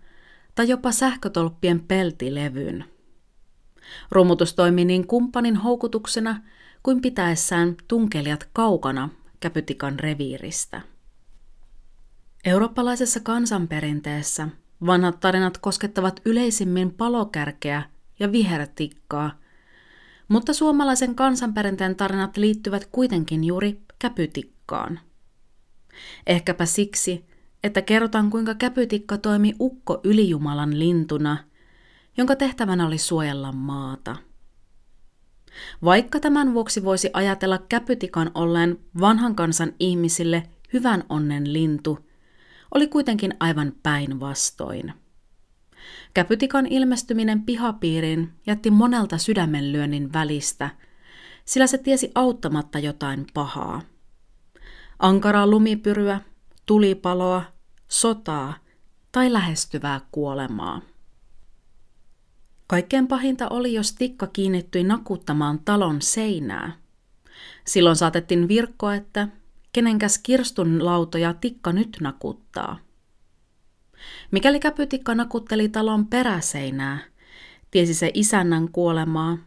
tai 0.55 0.67
jopa 0.69 0.91
sähkötolppien 0.91 1.79
peltilevyn. 1.79 2.85
Rummutus 4.11 4.53
toimii 4.53 4.85
niin 4.85 5.07
kumppanin 5.07 5.55
houkutuksena 5.55 6.41
kuin 6.83 7.01
pitäessään 7.01 7.75
tunkelijat 7.87 8.49
kaukana 8.53 9.09
käpytikan 9.39 9.99
reviiristä. 9.99 10.81
Eurooppalaisessa 12.45 13.19
kansanperinteessä 13.19 14.47
Vanhat 14.85 15.19
tarinat 15.19 15.57
koskettavat 15.57 16.21
yleisimmin 16.25 16.93
palokärkeä 16.93 17.83
ja 18.19 18.31
vihertikkaa, 18.31 19.39
mutta 20.27 20.53
suomalaisen 20.53 21.15
kansanperinteen 21.15 21.95
tarinat 21.95 22.37
liittyvät 22.37 22.87
kuitenkin 22.91 23.43
juuri 23.43 23.81
käpytikkaan. 23.99 24.99
Ehkäpä 26.27 26.65
siksi, 26.65 27.25
että 27.63 27.81
kerrotaan 27.81 28.29
kuinka 28.29 28.55
käpytikka 28.55 29.17
toimi 29.17 29.53
ukko 29.59 30.01
ylijumalan 30.03 30.79
lintuna, 30.79 31.37
jonka 32.17 32.35
tehtävänä 32.35 32.87
oli 32.87 32.97
suojella 32.97 33.51
maata. 33.51 34.15
Vaikka 35.83 36.19
tämän 36.19 36.53
vuoksi 36.53 36.83
voisi 36.83 37.09
ajatella 37.13 37.57
käpytikan 37.57 38.31
olleen 38.35 38.79
vanhan 38.99 39.35
kansan 39.35 39.73
ihmisille 39.79 40.43
hyvän 40.73 41.03
onnen 41.09 41.53
lintu– 41.53 41.99
oli 42.71 42.87
kuitenkin 42.87 43.33
aivan 43.39 43.73
päinvastoin. 43.83 44.93
Käpytikan 46.13 46.67
ilmestyminen 46.67 47.41
pihapiiriin 47.41 48.33
jätti 48.47 48.71
monelta 48.71 49.17
sydämenlyönnin 49.17 50.13
välistä, 50.13 50.69
sillä 51.45 51.67
se 51.67 51.77
tiesi 51.77 52.11
auttamatta 52.15 52.79
jotain 52.79 53.25
pahaa. 53.33 53.81
Ankaraa 54.99 55.47
lumipyryä, 55.47 56.21
tulipaloa, 56.65 57.43
sotaa 57.87 58.53
tai 59.11 59.33
lähestyvää 59.33 60.01
kuolemaa. 60.11 60.81
Kaikkein 62.67 63.07
pahinta 63.07 63.49
oli, 63.49 63.73
jos 63.73 63.93
tikka 63.93 64.27
kiinnittyi 64.27 64.83
nakuttamaan 64.83 65.59
talon 65.59 66.01
seinää. 66.01 66.71
Silloin 67.65 67.95
saatettiin 67.95 68.47
virkkoa, 68.47 68.95
että 68.95 69.27
kenenkäs 69.71 70.17
kirstun 70.17 70.85
lautoja 70.85 71.33
tikka 71.33 71.73
nyt 71.73 71.97
nakuttaa. 72.01 72.77
Mikäli 74.31 74.59
käpytikka 74.59 75.15
nakutteli 75.15 75.69
talon 75.69 76.07
peräseinää, 76.07 76.99
tiesi 77.71 77.93
se 77.93 78.11
isännän 78.13 78.69
kuolemaa, 78.71 79.37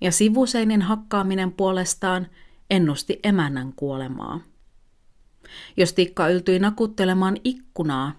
ja 0.00 0.12
sivuseinin 0.12 0.82
hakkaaminen 0.82 1.52
puolestaan 1.52 2.26
ennusti 2.70 3.20
emännän 3.22 3.72
kuolemaa. 3.72 4.40
Jos 5.76 5.92
tikka 5.92 6.28
yltyi 6.28 6.58
nakuttelemaan 6.58 7.36
ikkunaa, 7.44 8.12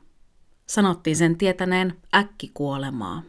sanottiin 0.65 1.15
sen 1.15 1.38
tietäneen 1.38 1.98
äkkikuolemaa. 2.15 3.24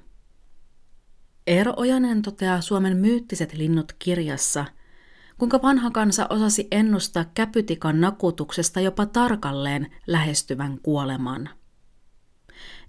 Eero 1.46 1.72
Ojanen 1.76 2.22
toteaa 2.22 2.60
Suomen 2.60 2.96
myyttiset 2.96 3.54
linnut 3.54 3.92
kirjassa– 3.98 4.64
kuinka 5.40 5.62
vanha 5.62 5.90
kansa 5.90 6.26
osasi 6.30 6.68
ennustaa 6.70 7.24
käpytikan 7.34 8.00
nakutuksesta 8.00 8.80
jopa 8.80 9.06
tarkalleen 9.06 9.90
lähestyvän 10.06 10.78
kuoleman. 10.82 11.48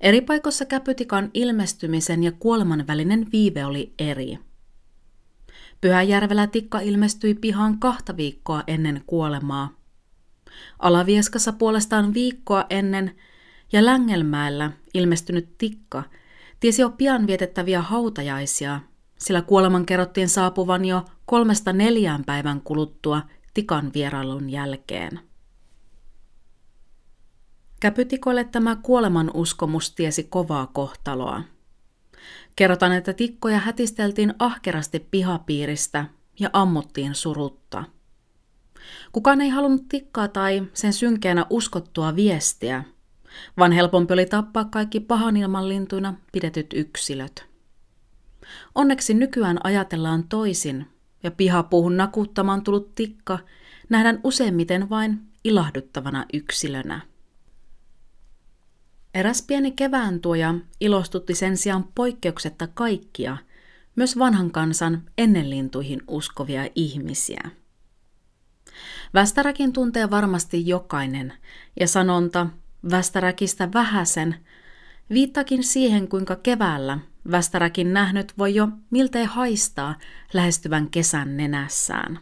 Eri 0.02 0.22
paikoissa 0.22 0.66
käpytikan 0.66 1.30
ilmestymisen 1.34 2.24
ja 2.24 2.32
kuoleman 2.32 2.88
välinen 2.88 3.28
viive 3.32 3.66
oli 3.66 3.94
eri. 4.00 4.40
Pyhäjärvellä 5.82 6.48
tikka 6.48 6.80
ilmestyi 6.80 7.34
pihaan 7.34 7.80
kahta 7.80 8.18
viikkoa 8.18 8.64
ennen 8.68 9.04
kuolemaa. 9.06 9.74
Alavieskassa 10.80 11.54
puolestaan 11.54 12.14
viikkoa 12.14 12.66
ennen 12.70 13.16
ja 13.72 13.86
Längelmäellä 13.86 14.72
ilmestynyt 14.94 15.58
tikka 15.58 16.04
tiesi 16.60 16.82
jo 16.82 16.90
pian 16.90 17.28
vietettäviä 17.28 17.82
hautajaisia– 17.82 18.80
sillä 19.22 19.42
kuoleman 19.42 19.86
kerrottiin 19.86 20.30
saapuvan 20.30 20.86
jo 20.86 21.06
kolmesta 21.32 21.74
neljään 21.74 22.24
päivän 22.26 22.62
kuluttua 22.62 23.22
tikan 23.54 23.92
vierailun 23.94 24.50
jälkeen. 24.50 25.20
Käpytikolle 27.80 28.44
tämä 28.44 28.76
kuoleman 28.76 29.32
uskomus 29.34 29.96
tiesi 29.96 30.24
kovaa 30.24 30.68
kohtaloa. 30.68 31.44
Kerrotaan, 32.56 32.92
että 32.92 33.14
tikkoja 33.14 33.60
hätisteltiin 33.60 34.34
ahkerasti 34.40 35.00
pihapiiristä 35.00 36.06
ja 36.40 36.50
ammuttiin 36.54 37.16
surutta. 37.16 37.84
Kukaan 39.12 39.42
ei 39.42 39.50
halunnut 39.50 39.88
tikkaa 39.90 40.28
tai 40.28 40.64
sen 40.74 40.94
synkeänä 40.94 41.46
uskottua 41.50 42.16
viestiä, 42.16 42.84
vaan 43.58 43.72
helpompi 43.72 44.14
oli 44.14 44.26
tappaa 44.26 44.66
kaikki 44.66 45.00
pahan 45.00 45.38
ilman 45.38 45.70
lintuina 45.70 46.14
pidetyt 46.32 46.74
yksilöt. 46.74 47.46
Onneksi 48.76 49.14
nykyään 49.14 49.58
ajatellaan 49.64 50.24
toisin, 50.24 50.88
ja 51.24 51.32
pihapuuhun 51.32 51.98
nakuttamaan 51.98 52.64
tullut 52.64 52.96
tikka 52.96 53.40
nähdään 53.90 54.20
useimmiten 54.24 54.90
vain 54.90 55.20
ilahduttavana 55.44 56.26
yksilönä. 56.34 57.02
Eräs 59.14 59.42
pieni 59.48 59.72
kevään 59.72 60.20
tuoja 60.20 60.56
ilostutti 60.80 61.36
sen 61.36 61.58
sijaan 61.58 61.88
poikkeuksetta 61.96 62.68
kaikkia, 62.68 63.38
myös 63.96 64.20
vanhan 64.20 64.52
kansan 64.52 65.04
ennenlintuihin 65.18 66.02
uskovia 66.08 66.68
ihmisiä. 66.76 67.50
Västäräkin 69.14 69.74
tuntee 69.74 70.10
varmasti 70.10 70.68
jokainen, 70.68 71.34
ja 71.80 71.88
sanonta 71.88 72.48
västäräkistä 72.92 73.70
vähäsen 73.74 74.36
viittakin 75.10 75.64
siihen, 75.64 76.08
kuinka 76.08 76.36
keväällä 76.36 77.00
västäräkin 77.32 77.94
nähnyt 77.94 78.38
voi 78.38 78.56
jo 78.56 78.68
miltei 78.90 79.26
haistaa 79.26 79.96
lähestyvän 80.34 80.90
kesän 80.90 81.38
nenässään. 81.38 82.20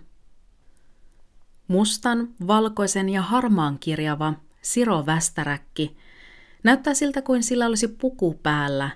Mustan, 1.68 2.30
valkoisen 2.48 3.10
ja 3.10 3.22
harmaan 3.22 3.80
kirjava 3.80 4.34
Siro 4.62 5.06
Västäräkki 5.06 5.98
näyttää 6.64 6.94
siltä 6.94 7.22
kuin 7.22 7.44
sillä 7.44 7.66
olisi 7.66 7.88
puku 7.88 8.40
päällä, 8.44 8.90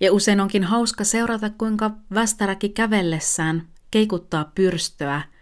ja 0.00 0.12
usein 0.12 0.40
onkin 0.40 0.64
hauska 0.64 1.04
seurata, 1.04 1.50
kuinka 1.50 1.90
Västäräkki 2.14 2.68
kävellessään 2.68 3.68
keikuttaa 3.90 4.52
pyrstöä– 4.54 5.22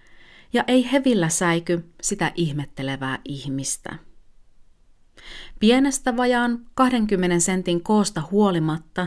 ja 0.54 0.64
ei 0.66 0.92
hevillä 0.92 1.28
säiky 1.28 1.84
sitä 2.02 2.32
ihmettelevää 2.34 3.18
ihmistä. 3.24 3.98
Pienestä 5.60 6.16
vajaan 6.16 6.66
20 6.74 7.38
sentin 7.38 7.82
koosta 7.82 8.22
huolimatta 8.30 9.06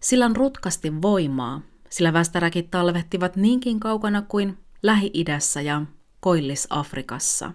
sillä 0.00 0.26
on 0.26 0.36
rutkasti 0.36 1.02
voimaa, 1.02 1.60
sillä 1.90 2.12
västäräkit 2.12 2.70
talvehtivat 2.70 3.36
niinkin 3.36 3.80
kaukana 3.80 4.22
kuin 4.22 4.58
Lähi-idässä 4.82 5.60
ja 5.60 5.82
Koillis-Afrikassa. 6.20 7.50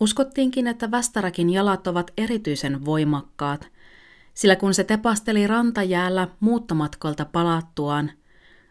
Uskottiinkin, 0.00 0.66
että 0.66 0.90
västäräkin 0.90 1.50
jalat 1.50 1.86
ovat 1.86 2.10
erityisen 2.16 2.84
voimakkaat, 2.84 3.68
sillä 4.34 4.56
kun 4.56 4.74
se 4.74 4.84
tepasteli 4.84 5.46
rantajäällä 5.46 6.28
muuttomatkolta 6.40 7.24
palattuaan, 7.24 8.10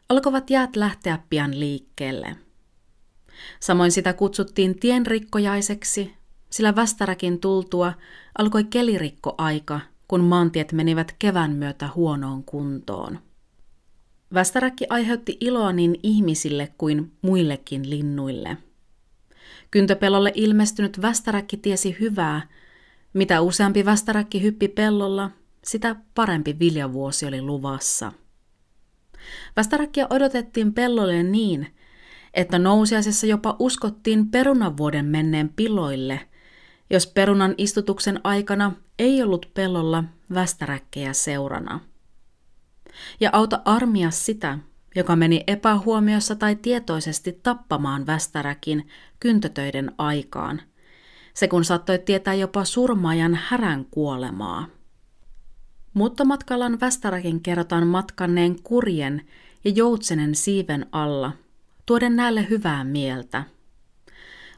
alkoivat 0.09 0.49
jäät 0.49 0.75
lähteä 0.75 1.19
pian 1.29 1.59
liikkeelle– 1.59 2.35
Samoin 3.59 3.91
sitä 3.91 4.13
kutsuttiin 4.13 4.79
tienrikkojaiseksi, 4.79 6.13
sillä 6.49 6.75
västäräkin 6.75 7.39
tultua 7.39 7.93
alkoi 8.37 8.63
kelirikkoaika, 8.63 9.79
kun 10.09 10.21
maantiet 10.21 10.73
menivät 10.73 11.15
kevään 11.19 11.51
myötä 11.51 11.89
huonoon 11.95 12.43
kuntoon. 12.43 13.19
Västäräkki 14.33 14.85
aiheutti 14.89 15.37
iloa 15.41 15.73
niin 15.73 15.99
ihmisille 16.03 16.73
kuin 16.77 17.11
muillekin 17.21 17.89
linnuille. 17.89 18.57
Kyntöpellolle 19.71 20.31
ilmestynyt 20.35 21.01
västäräkki 21.01 21.57
tiesi 21.57 21.97
hyvää. 21.99 22.47
Mitä 23.13 23.41
useampi 23.41 23.85
västäräkki 23.85 24.41
hyppi 24.41 24.67
pellolla, 24.67 25.31
sitä 25.63 25.95
parempi 26.15 26.59
viljavuosi 26.59 27.25
oli 27.25 27.41
luvassa. 27.41 28.11
Västäräkkiä 29.55 30.07
odotettiin 30.09 30.73
pellolle 30.73 31.23
niin, 31.23 31.67
että 32.33 32.59
nousiaisessa 32.59 33.27
jopa 33.27 33.55
uskottiin 33.59 34.31
perunavuoden 34.31 35.05
menneen 35.05 35.49
piloille, 35.49 36.28
jos 36.89 37.07
perunan 37.07 37.55
istutuksen 37.57 38.19
aikana 38.23 38.71
ei 38.99 39.23
ollut 39.23 39.51
pellolla 39.53 40.03
västäräkkejä 40.33 41.13
seurana. 41.13 41.79
Ja 43.19 43.29
auta 43.33 43.61
armia 43.65 44.11
sitä, 44.11 44.57
joka 44.95 45.15
meni 45.15 45.43
epähuomiossa 45.47 46.35
tai 46.35 46.55
tietoisesti 46.55 47.39
tappamaan 47.43 48.07
västäräkin 48.07 48.87
kyntötöiden 49.19 49.91
aikaan, 49.97 50.61
se 51.33 51.47
kun 51.47 51.65
saattoi 51.65 51.99
tietää 51.99 52.33
jopa 52.33 52.65
surmaajan 52.65 53.39
härän 53.43 53.85
kuolemaa. 53.85 54.67
Mutta 55.93 56.25
matkallaan 56.25 56.79
västäräkin 56.79 57.41
kerrotaan 57.41 57.87
matkanneen 57.87 58.61
kurjen 58.63 59.27
ja 59.63 59.71
joutsenen 59.71 60.35
siiven 60.35 60.85
alla– 60.91 61.31
tuoden 61.89 62.15
näille 62.15 62.49
hyvää 62.49 62.83
mieltä. 62.83 63.43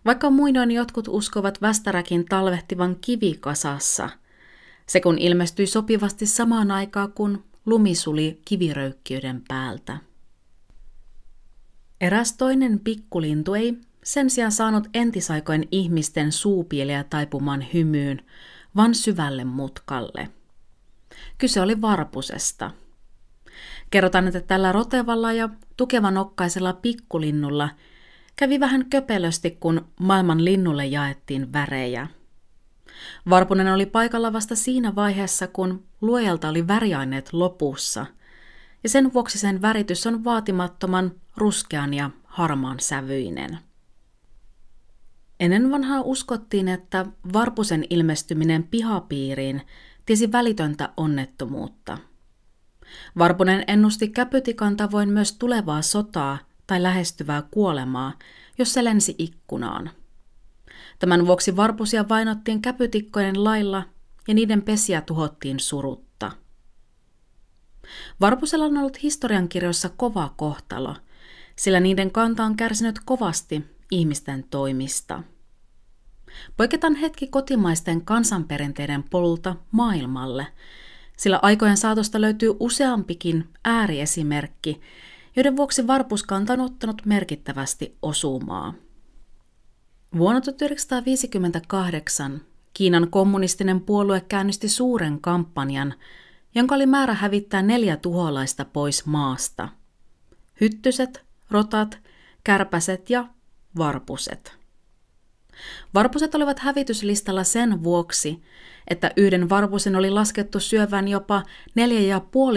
Vaikka 0.05 0.29
muinoin 0.29 0.71
jotkut 0.71 1.07
uskovat 1.07 1.61
västäräkin 1.61 2.25
talvehtivan 2.25 2.95
kivikasassa, 3.01 4.09
se 4.87 5.01
kun 5.01 5.17
ilmestyi 5.17 5.67
sopivasti 5.67 6.25
samaan 6.25 6.71
aikaan 6.71 7.11
kuin 7.11 7.43
lumi 7.65 7.95
suli 7.95 8.41
kiviröykkiyden 8.45 9.41
päältä. 9.47 9.97
Eräs 12.01 12.33
toinen 12.33 12.79
pikkulintu 12.79 13.53
ei 13.53 13.77
sen 14.03 14.29
sijaan 14.29 14.51
saanut 14.51 14.87
entisaikojen 14.93 15.67
ihmisten 15.71 16.31
suupieliä 16.31 17.03
taipumaan 17.03 17.65
hymyyn, 17.73 18.21
vaan 18.75 18.95
syvälle 18.95 19.43
mutkalle. 19.43 20.29
Kyse 21.37 21.61
oli 21.61 21.81
varpusesta– 21.81 22.71
Kerrotaan, 23.91 24.27
että 24.27 24.41
tällä 24.41 24.71
rotevalla 24.71 25.33
ja 25.33 25.49
tukevanokkaisella 25.77 26.73
pikkulinnulla 26.73 27.69
kävi 28.41 28.59
vähän 28.59 28.85
köpelösti, 28.89 29.51
kun 29.51 29.87
maailman 29.99 30.45
linnulle 30.45 30.85
jaettiin 30.85 31.53
värejä. 31.53 32.07
Varpunen 33.29 33.73
oli 33.73 33.85
paikalla 33.85 34.33
vasta 34.33 34.55
siinä 34.55 34.95
vaiheessa, 34.95 35.47
kun 35.47 35.83
luojalta 36.01 36.49
oli 36.49 36.67
väriaineet 36.67 37.33
lopussa, 37.33 38.05
ja 38.83 38.89
sen 38.89 39.13
vuoksi 39.13 39.37
sen 39.39 39.61
väritys 39.61 40.07
on 40.07 40.23
vaatimattoman 40.23 41.11
ruskean 41.37 41.93
ja 41.93 42.09
harmaan 42.23 42.79
sävyinen. 42.79 43.57
Ennen 45.39 45.71
vanhaa 45.71 46.01
uskottiin, 46.01 46.67
että 46.67 47.05
varpusen 47.33 47.85
ilmestyminen 47.89 48.63
pihapiiriin 48.63 49.61
tiesi 50.05 50.31
välitöntä 50.31 50.89
onnettomuutta– 50.97 51.97
Varpunen 53.17 53.63
ennusti 53.67 54.07
käpytikan 54.09 54.77
tavoin 54.77 55.09
myös 55.09 55.37
tulevaa 55.37 55.81
sotaa 55.81 56.37
tai 56.71 56.83
lähestyvää 56.83 57.41
kuolemaa, 57.41 58.13
jos 58.57 58.73
se 58.73 58.83
lensi 58.83 59.15
ikkunaan. 59.17 59.91
Tämän 60.99 61.27
vuoksi 61.27 61.55
varpusia 61.55 62.09
vainottiin 62.09 62.61
käpytikkojen 62.61 63.43
lailla 63.43 63.83
ja 64.27 64.33
niiden 64.33 64.61
pesiä 64.61 65.01
tuhottiin 65.01 65.59
surutta. 65.59 66.31
Varpusella 68.21 68.65
on 68.65 68.77
ollut 68.77 69.03
historiankirjoissa 69.03 69.89
kova 69.89 70.33
kohtalo, 70.37 70.95
sillä 71.55 71.79
niiden 71.79 72.11
kanta 72.11 72.43
on 72.43 72.55
kärsinyt 72.55 72.99
kovasti 73.05 73.63
ihmisten 73.91 74.45
toimista. 74.49 75.23
Poiketaan 76.57 76.95
hetki 76.95 77.27
kotimaisten 77.27 78.05
kansanperinteiden 78.05 79.03
polulta 79.03 79.55
maailmalle– 79.71 80.47
sillä 81.21 81.39
aikojen 81.41 81.77
saatosta 81.77 82.21
löytyy 82.21 82.55
useampikin 82.59 83.49
ääriesimerkki, 83.65 84.81
joiden 85.35 85.57
vuoksi 85.57 85.87
varpuskanta 85.87 86.53
on 86.53 86.59
ottanut 86.59 87.05
merkittävästi 87.05 87.97
osumaa. 88.01 88.73
Vuonna 90.17 90.41
1958 90.41 92.41
Kiinan 92.73 93.11
kommunistinen 93.11 93.81
puolue 93.81 94.21
käynnisti 94.21 94.69
suuren 94.69 95.21
kampanjan, 95.21 95.93
jonka 96.55 96.75
oli 96.75 96.85
määrä 96.85 97.13
hävittää 97.13 97.61
neljä 97.61 97.97
tuholaista 97.97 98.65
pois 98.65 99.05
maasta. 99.05 99.69
Hyttyset, 100.61 101.25
rotat, 101.51 101.99
kärpäset 102.43 103.09
ja 103.09 103.27
varpuset. 103.77 104.57
Varpuset 105.93 106.35
olivat 106.35 106.59
hävityslistalla 106.59 107.43
sen 107.43 107.83
vuoksi, 107.83 108.43
että 108.87 109.11
yhden 109.17 109.49
varpusen 109.49 109.95
oli 109.95 110.09
laskettu 110.09 110.59
syövän 110.59 111.07
jopa 111.07 111.43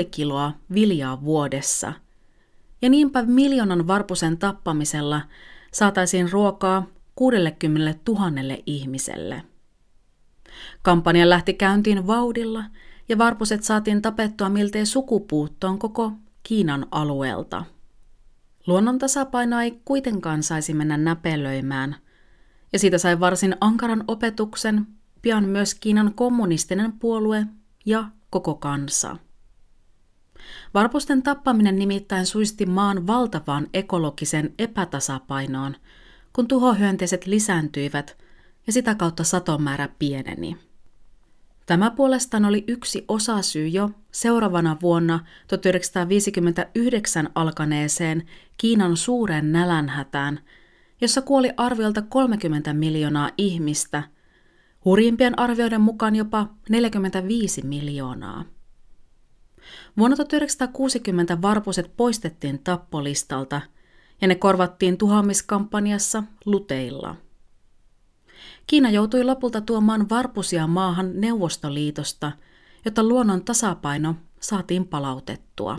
4,5 0.02 0.08
kiloa 0.10 0.52
viljaa 0.74 1.24
vuodessa. 1.24 1.92
Ja 2.84 2.90
niinpä 2.90 3.22
miljoonan 3.22 3.86
varpusen 3.86 4.38
tappamisella 4.38 5.20
saataisiin 5.72 6.32
ruokaa 6.32 6.86
60 7.14 8.00
000 8.08 8.30
ihmiselle. 8.66 9.42
Kampanja 10.82 11.28
lähti 11.28 11.54
käyntiin 11.54 12.06
vauhdilla 12.06 12.64
ja 13.08 13.18
varpuset 13.18 13.62
saatiin 13.62 14.02
tapettua 14.02 14.48
miltei 14.48 14.86
sukupuuttoon 14.86 15.78
koko 15.78 16.12
Kiinan 16.42 16.86
alueelta. 16.90 17.64
Luonnon 18.66 18.98
tasapaino 18.98 19.60
ei 19.60 19.80
kuitenkaan 19.84 20.42
saisi 20.42 20.74
mennä 20.74 20.96
näpelöimään, 20.96 21.96
ja 22.72 22.78
siitä 22.78 22.98
sai 22.98 23.20
varsin 23.20 23.56
ankaran 23.60 24.04
opetuksen 24.08 24.86
pian 25.22 25.44
myös 25.44 25.74
Kiinan 25.74 26.14
kommunistinen 26.14 26.92
puolue 26.92 27.46
ja 27.86 28.04
koko 28.30 28.54
kansa. 28.54 29.16
Varpusten 30.74 31.22
tappaminen 31.22 31.76
nimittäin 31.76 32.26
suisti 32.26 32.66
maan 32.66 33.06
valtavaan 33.06 33.66
ekologisen 33.74 34.54
epätasapainoon, 34.58 35.76
kun 36.32 36.48
tuhohyönteiset 36.48 37.26
lisääntyivät 37.26 38.16
ja 38.66 38.72
sitä 38.72 38.94
kautta 38.94 39.24
satomäärä 39.24 39.88
pieneni. 39.98 40.56
Tämä 41.66 41.90
puolestaan 41.90 42.44
oli 42.44 42.64
yksi 42.68 43.04
osasyy 43.08 43.68
jo 43.68 43.90
seuraavana 44.12 44.76
vuonna 44.82 45.20
1959 45.48 47.28
alkaneeseen 47.34 48.26
Kiinan 48.58 48.96
suureen 48.96 49.52
nälänhätään, 49.52 50.40
jossa 51.00 51.22
kuoli 51.22 51.50
arviolta 51.56 52.02
30 52.02 52.72
miljoonaa 52.72 53.30
ihmistä– 53.38 54.02
hurjimpien 54.84 55.38
arvioiden 55.38 55.80
mukaan 55.80 56.16
jopa 56.16 56.48
45 56.68 57.66
miljoonaa. 57.66 58.44
Vuonna 59.96 60.16
1960 60.16 61.42
varpuset 61.42 61.96
poistettiin 61.96 62.58
tappolistalta 62.58 63.60
ja 64.20 64.28
ne 64.28 64.34
korvattiin 64.34 64.98
tuhoamiskampanjassa 64.98 66.22
luteilla. 66.44 67.16
Kiina 68.66 68.90
joutui 68.90 69.24
lopulta 69.24 69.60
tuomaan 69.60 70.08
varpusia 70.08 70.66
maahan 70.66 71.20
Neuvostoliitosta, 71.20 72.32
jotta 72.84 73.02
luonnon 73.02 73.44
tasapaino 73.44 74.16
saatiin 74.40 74.86
palautettua. 74.86 75.78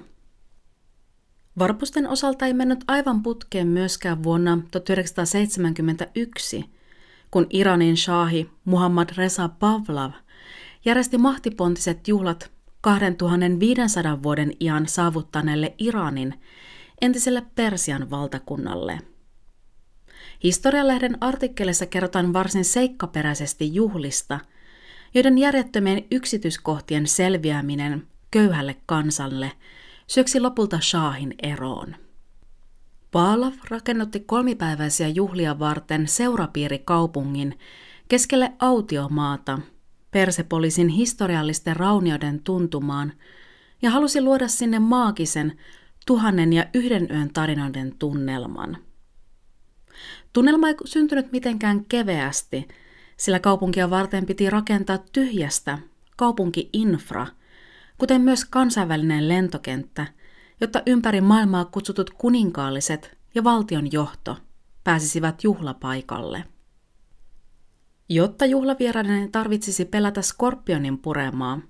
Varpusten 1.59 2.07
osalta 2.07 2.45
ei 2.45 2.53
mennyt 2.53 2.83
aivan 2.87 3.23
putkeen 3.23 3.67
myöskään 3.67 4.23
vuonna 4.23 4.57
1971, 4.71 6.65
kun 7.31 7.47
Iranin 7.49 7.97
shahi 7.97 8.49
Muhammad 8.65 9.09
Reza 9.17 9.49
Pavlov 9.49 10.11
järjesti 10.85 11.17
mahtipontiset 11.17 12.07
juhlat 12.07 12.51
2500 12.85 14.23
vuoden 14.23 14.51
iän 14.59 14.87
saavuttaneelle 14.87 15.73
Iranin 15.77 16.33
entiselle 17.01 17.43
Persian 17.55 18.09
valtakunnalle. 18.09 18.99
Historialehden 20.43 21.17
artikkelissa 21.21 21.85
kerrotaan 21.85 22.33
varsin 22.33 22.65
seikkaperäisesti 22.65 23.73
juhlista, 23.73 24.39
joiden 25.13 25.37
järjettömien 25.37 26.03
yksityiskohtien 26.11 27.07
selviäminen 27.07 28.07
köyhälle 28.31 28.75
kansalle 28.85 29.51
syöksi 30.07 30.39
lopulta 30.39 30.79
Shahin 30.79 31.35
eroon. 31.43 31.95
Paalav 33.11 33.53
rakennutti 33.69 34.19
kolmipäiväisiä 34.19 35.07
juhlia 35.07 35.59
varten 35.59 36.07
seurapiirikaupungin 36.07 37.59
keskelle 38.07 38.53
autiomaata 38.59 39.59
Persepolisin 40.15 40.87
historiallisten 40.87 41.75
raunioiden 41.75 42.43
tuntumaan 42.43 43.13
ja 43.81 43.89
halusi 43.89 44.21
luoda 44.21 44.47
sinne 44.47 44.79
maagisen 44.79 45.57
tuhannen 46.05 46.53
ja 46.53 46.65
yhden 46.73 47.07
yön 47.11 47.29
tarinoiden 47.33 47.95
tunnelman. 47.99 48.77
Tunnelma 50.33 50.67
ei 50.67 50.75
syntynyt 50.85 51.31
mitenkään 51.31 51.85
keveästi, 51.85 52.67
sillä 53.17 53.39
kaupunkia 53.39 53.89
varten 53.89 54.25
piti 54.25 54.49
rakentaa 54.49 54.97
tyhjästä 54.97 55.77
kaupunkiinfra, 56.17 57.27
kuten 57.97 58.21
myös 58.21 58.45
kansainvälinen 58.45 59.27
lentokenttä, 59.27 60.07
jotta 60.61 60.81
ympäri 60.85 61.21
maailmaa 61.21 61.65
kutsutut 61.65 62.09
kuninkaalliset 62.09 63.17
ja 63.35 63.43
valtion 63.43 63.91
johto 63.91 64.37
pääsisivät 64.83 65.43
juhlapaikalle. 65.43 66.54
Jotta 68.09 68.45
juhlavieraiden 68.45 69.31
tarvitsisi 69.31 69.85
pelätä 69.85 70.21
skorpionin 70.21 70.97
puremaa, 70.97 71.61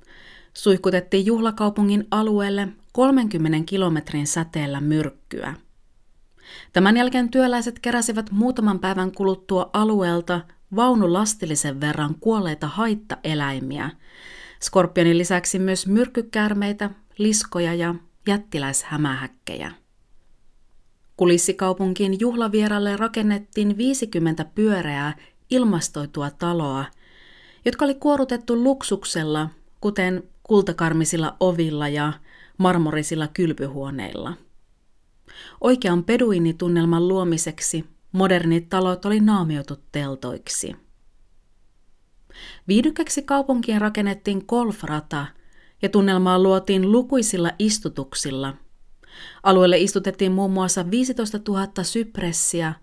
suihkutettiin 0.54 1.26
juhlakaupungin 1.26 2.08
alueelle 2.12 2.68
30 2.92 3.60
kilometrin 3.66 4.28
säteellä 4.28 4.82
myrkkyä. 4.82 5.54
Tämän 6.74 6.98
jälkeen 6.98 7.30
työläiset 7.30 7.80
keräsivät 7.80 8.32
muutaman 8.32 8.80
päivän 8.80 9.12
kuluttua 9.12 9.70
alueelta 9.74 10.42
vaunulastillisen 10.76 11.82
verran 11.82 12.16
kuolleita 12.20 12.68
haittaeläimiä, 12.68 13.90
skorpionin 14.62 15.18
lisäksi 15.18 15.60
myös 15.60 15.88
myrkkykäärmeitä, 15.88 16.90
liskoja 17.18 17.74
ja 17.74 17.96
jättiläishämähäkkejä. 18.28 19.72
Kulissikaupunkiin 21.18 22.20
juhlavieralle 22.20 22.98
rakennettiin 22.98 23.78
50 23.78 24.46
pyöreää 24.46 25.16
ilmastoitua 25.50 26.32
taloa, 26.32 26.86
jotka 27.66 27.86
oli 27.86 27.96
kuorutettu 27.96 28.64
luksuksella, 28.64 29.50
kuten 29.82 30.24
kultakarmisilla 30.44 31.36
ovilla 31.40 31.88
ja 31.88 32.14
marmorisilla 32.58 33.28
kylpyhuoneilla. 33.28 34.34
Oikean 35.62 36.04
peduinitunnelman 36.04 37.08
luomiseksi 37.08 37.86
modernit 38.12 38.70
talot 38.70 39.06
oli 39.06 39.20
naamioitu 39.20 39.78
teltoiksi. 39.92 40.76
Viidykäksi 42.68 43.22
kaupunkiin 43.22 43.82
rakennettiin 43.82 44.44
golfrata 44.48 45.26
ja 45.82 45.90
tunnelmaa 45.90 46.40
luotiin 46.40 46.92
lukuisilla 46.92 47.52
istutuksilla. 47.60 48.54
Alueelle 49.44 49.78
istutettiin 49.78 50.32
muun 50.32 50.52
muassa 50.52 50.92
15 50.92 51.40
000 51.48 51.84
sypressiä, 51.84 52.74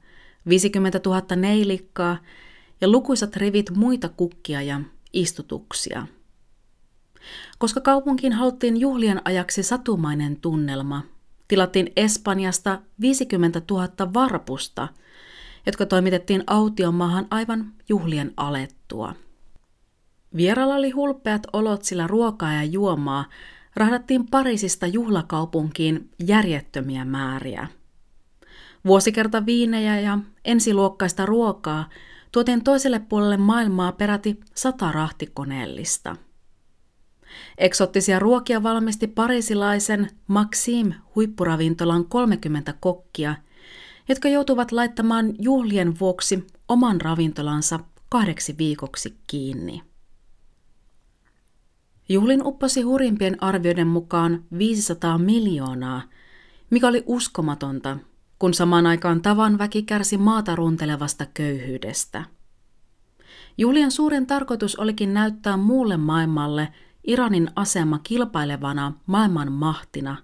50 0.49 1.01
000 1.07 1.37
neilikkaa 1.37 2.19
ja 2.83 2.89
lukuisat 2.89 3.37
rivit 3.37 3.71
muita 3.71 4.09
kukkia 4.09 4.63
ja 4.63 4.81
istutuksia. 5.13 6.07
Koska 7.59 7.81
kaupunkiin 7.81 8.33
haluttiin 8.33 8.77
juhlien 8.77 9.21
ajaksi 9.25 9.63
satumainen 9.63 10.37
tunnelma, 10.37 11.03
tilattiin 11.49 11.93
Espanjasta 11.97 12.81
50 13.01 13.63
000 13.71 14.15
varpusta, 14.15 14.89
jotka 15.67 15.87
toimitettiin 15.87 16.45
autiomaahan 16.47 17.27
aivan 17.31 17.73
juhlien 17.89 18.33
alettua. 18.37 19.15
Vieralla 20.37 20.75
oli 20.75 20.91
hulpeat 20.91 21.47
olot, 21.53 21.83
sillä 21.85 22.07
ruokaa 22.07 22.53
ja 22.53 22.65
juomaa 22.65 23.25
rahdattiin 23.77 24.27
Pariisista 24.31 24.87
juhlakaupunkiin 24.87 26.11
järjettömiä 26.27 27.05
määriä. 27.05 27.69
Vuosikerta 28.85 29.47
viinejä 29.47 30.01
ja 30.01 30.19
ensiluokkaista 30.45 31.27
ruokaa 31.27 31.89
tuotiin 32.33 32.65
toiselle 32.65 32.99
puolelle 32.99 33.37
maailmaa 33.37 33.93
peräti 33.93 34.41
sata 34.55 34.93
rahtikoneellista. 34.93 36.17
Eksottisia 37.59 38.19
ruokia 38.19 38.63
valmisti 38.63 39.07
parisilaisen 39.07 40.11
Maxim 40.27 40.93
huippuravintolan 41.15 42.07
30 42.07 42.75
kokkia, 42.81 43.35
jotka 44.09 44.29
joutuvat 44.29 44.73
laittamaan 44.73 45.35
juhlien 45.39 46.01
vuoksi 46.01 46.47
oman 46.69 47.01
ravintolansa 47.01 47.81
kahdeksi 48.09 48.59
viikoksi 48.59 49.19
kiinni. 49.27 49.83
Juhlin 52.09 52.47
upposi 52.47 52.83
hurimpien 52.83 53.43
arvioiden 53.43 53.87
mukaan 53.87 54.45
500 54.59 55.19
miljoonaa, 55.19 56.03
mikä 56.71 56.89
oli 56.89 57.03
uskomatonta, 57.07 57.99
kun 58.43 58.55
samaan 58.55 58.87
aikaan 58.87 59.23
tavan 59.23 59.59
väki 59.59 59.83
kärsi 59.83 60.19
maata 60.19 60.57
runtelevasta 60.57 61.27
köyhyydestä. 61.35 62.25
Juhlien 63.59 63.91
suurin 63.91 64.27
tarkoitus 64.27 64.77
olikin 64.77 65.15
näyttää 65.15 65.57
muulle 65.57 65.97
maailmalle 65.97 66.69
Iranin 67.05 67.51
asema 67.57 68.01
kilpailevana 68.03 68.93
maailman 69.07 69.53
mahtina. 69.53 70.17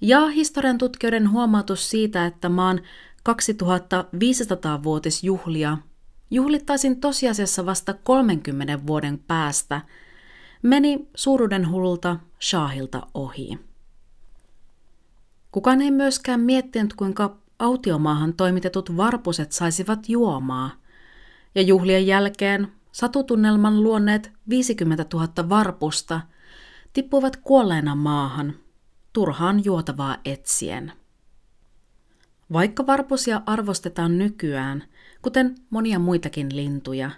Ja 0.00 0.26
historian 0.26 0.78
tutkijoiden 0.78 1.30
huomautus 1.30 1.90
siitä, 1.90 2.26
että 2.26 2.48
maan 2.48 2.80
2500-vuotisjuhlia 3.28 5.78
juhlittaisin 6.30 7.00
tosiasiassa 7.00 7.66
vasta 7.66 7.94
30 7.94 8.86
vuoden 8.86 9.18
päästä– 9.18 9.80
meni 10.62 11.08
suuruuden 11.14 11.70
hulta 11.70 12.16
Shahilta 12.40 13.06
ohi. 13.14 13.69
Kukaan 15.52 15.82
ei 15.82 15.90
myöskään 15.90 16.40
miettinyt, 16.40 16.94
kuinka 16.94 17.36
autiomaahan 17.58 18.34
toimitetut 18.34 18.96
varpuset 18.96 19.52
saisivat 19.52 20.08
juomaa, 20.08 20.70
ja 21.54 21.62
juhlien 21.62 22.06
jälkeen 22.06 22.68
satutunnelman 22.92 23.82
luonneet 23.82 24.32
50 24.48 25.06
000 25.12 25.48
varpusta 25.48 26.20
tippuivat 26.92 27.36
kuolleena 27.36 27.94
maahan, 27.94 28.54
turhaan 29.12 29.64
juotavaa 29.64 30.16
etsien. 30.24 30.92
Vaikka 32.52 32.86
varpusia 32.86 33.42
arvostetaan 33.46 34.18
nykyään, 34.18 34.84
kuten 35.22 35.54
monia 35.70 35.98
muitakin 35.98 36.56
lintuja, 36.56 37.10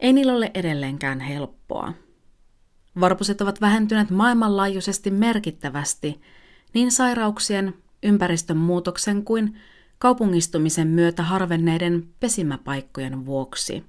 ei 0.00 0.12
niillä 0.12 0.32
ole 0.32 0.50
edelleenkään 0.54 1.20
helppoa. 1.20 1.92
Varpuset 3.00 3.40
ovat 3.40 3.60
vähentyneet 3.60 4.10
maailmanlaajuisesti 4.10 5.10
merkittävästi 5.10 6.20
niin 6.74 6.92
sairauksien, 6.92 7.74
ympäristön 8.02 8.56
muutoksen 8.56 9.24
kuin 9.24 9.58
kaupungistumisen 9.98 10.88
myötä 10.88 11.22
harvenneiden 11.22 12.08
pesimäpaikkojen 12.20 13.26
vuoksi. 13.26 13.84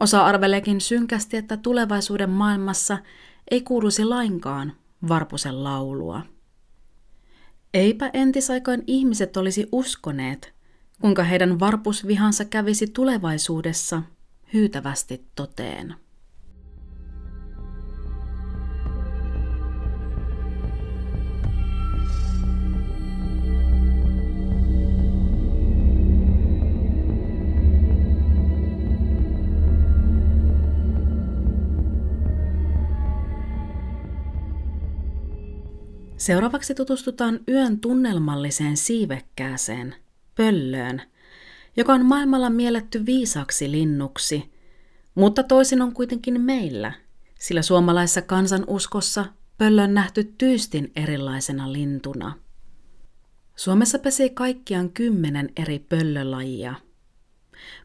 Osa 0.00 0.24
arveleekin 0.26 0.80
synkästi, 0.80 1.36
että 1.36 1.56
tulevaisuuden 1.56 2.30
maailmassa 2.30 2.98
ei 3.50 3.60
kuuluisi 3.60 4.04
lainkaan 4.04 4.72
varpusen 5.08 5.64
laulua. 5.64 6.22
Eipä 7.74 8.10
entisaikoin 8.12 8.84
ihmiset 8.86 9.36
olisi 9.36 9.68
uskoneet, 9.72 10.54
kuinka 11.00 11.22
heidän 11.22 11.60
varpusvihansa 11.60 12.44
kävisi 12.44 12.86
tulevaisuudessa 12.86 14.02
hyytävästi 14.52 15.24
toteen. 15.34 15.94
Seuraavaksi 36.18 36.74
tutustutaan 36.74 37.40
yön 37.48 37.80
tunnelmalliseen 37.80 38.76
siivekkääseen, 38.76 39.94
pöllöön, 40.34 41.02
joka 41.76 41.92
on 41.92 42.04
maailmalla 42.04 42.50
mielletty 42.50 43.06
viisaksi 43.06 43.70
linnuksi, 43.70 44.50
mutta 45.14 45.42
toisin 45.42 45.82
on 45.82 45.94
kuitenkin 45.94 46.40
meillä, 46.40 46.92
sillä 47.38 47.62
suomalaisessa 47.62 48.22
kansanuskossa 48.22 49.26
pöllö 49.58 49.82
on 49.82 49.94
nähty 49.94 50.34
tyystin 50.38 50.92
erilaisena 50.96 51.72
lintuna. 51.72 52.32
Suomessa 53.56 53.98
pesii 53.98 54.30
kaikkiaan 54.30 54.90
kymmenen 54.90 55.50
eri 55.56 55.78
pöllölajia. 55.78 56.74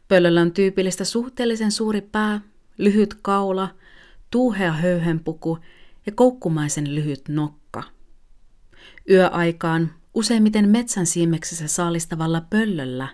Pöllöllä 0.08 0.40
on 0.40 0.52
tyypillistä 0.52 1.04
suhteellisen 1.04 1.72
suuri 1.72 2.00
pää, 2.00 2.40
lyhyt 2.78 3.14
kaula, 3.22 3.68
tuuhea 4.30 4.72
höyhenpuku 4.72 5.58
ja 6.06 6.12
koukkumaisen 6.12 6.94
lyhyt 6.94 7.28
nokka. 7.28 7.63
Yöaikaan 9.10 9.90
useimmiten 10.14 10.68
metsän 10.68 11.06
siimeksessä 11.06 11.68
saalistavalla 11.68 12.40
pöllöllä 12.40 13.08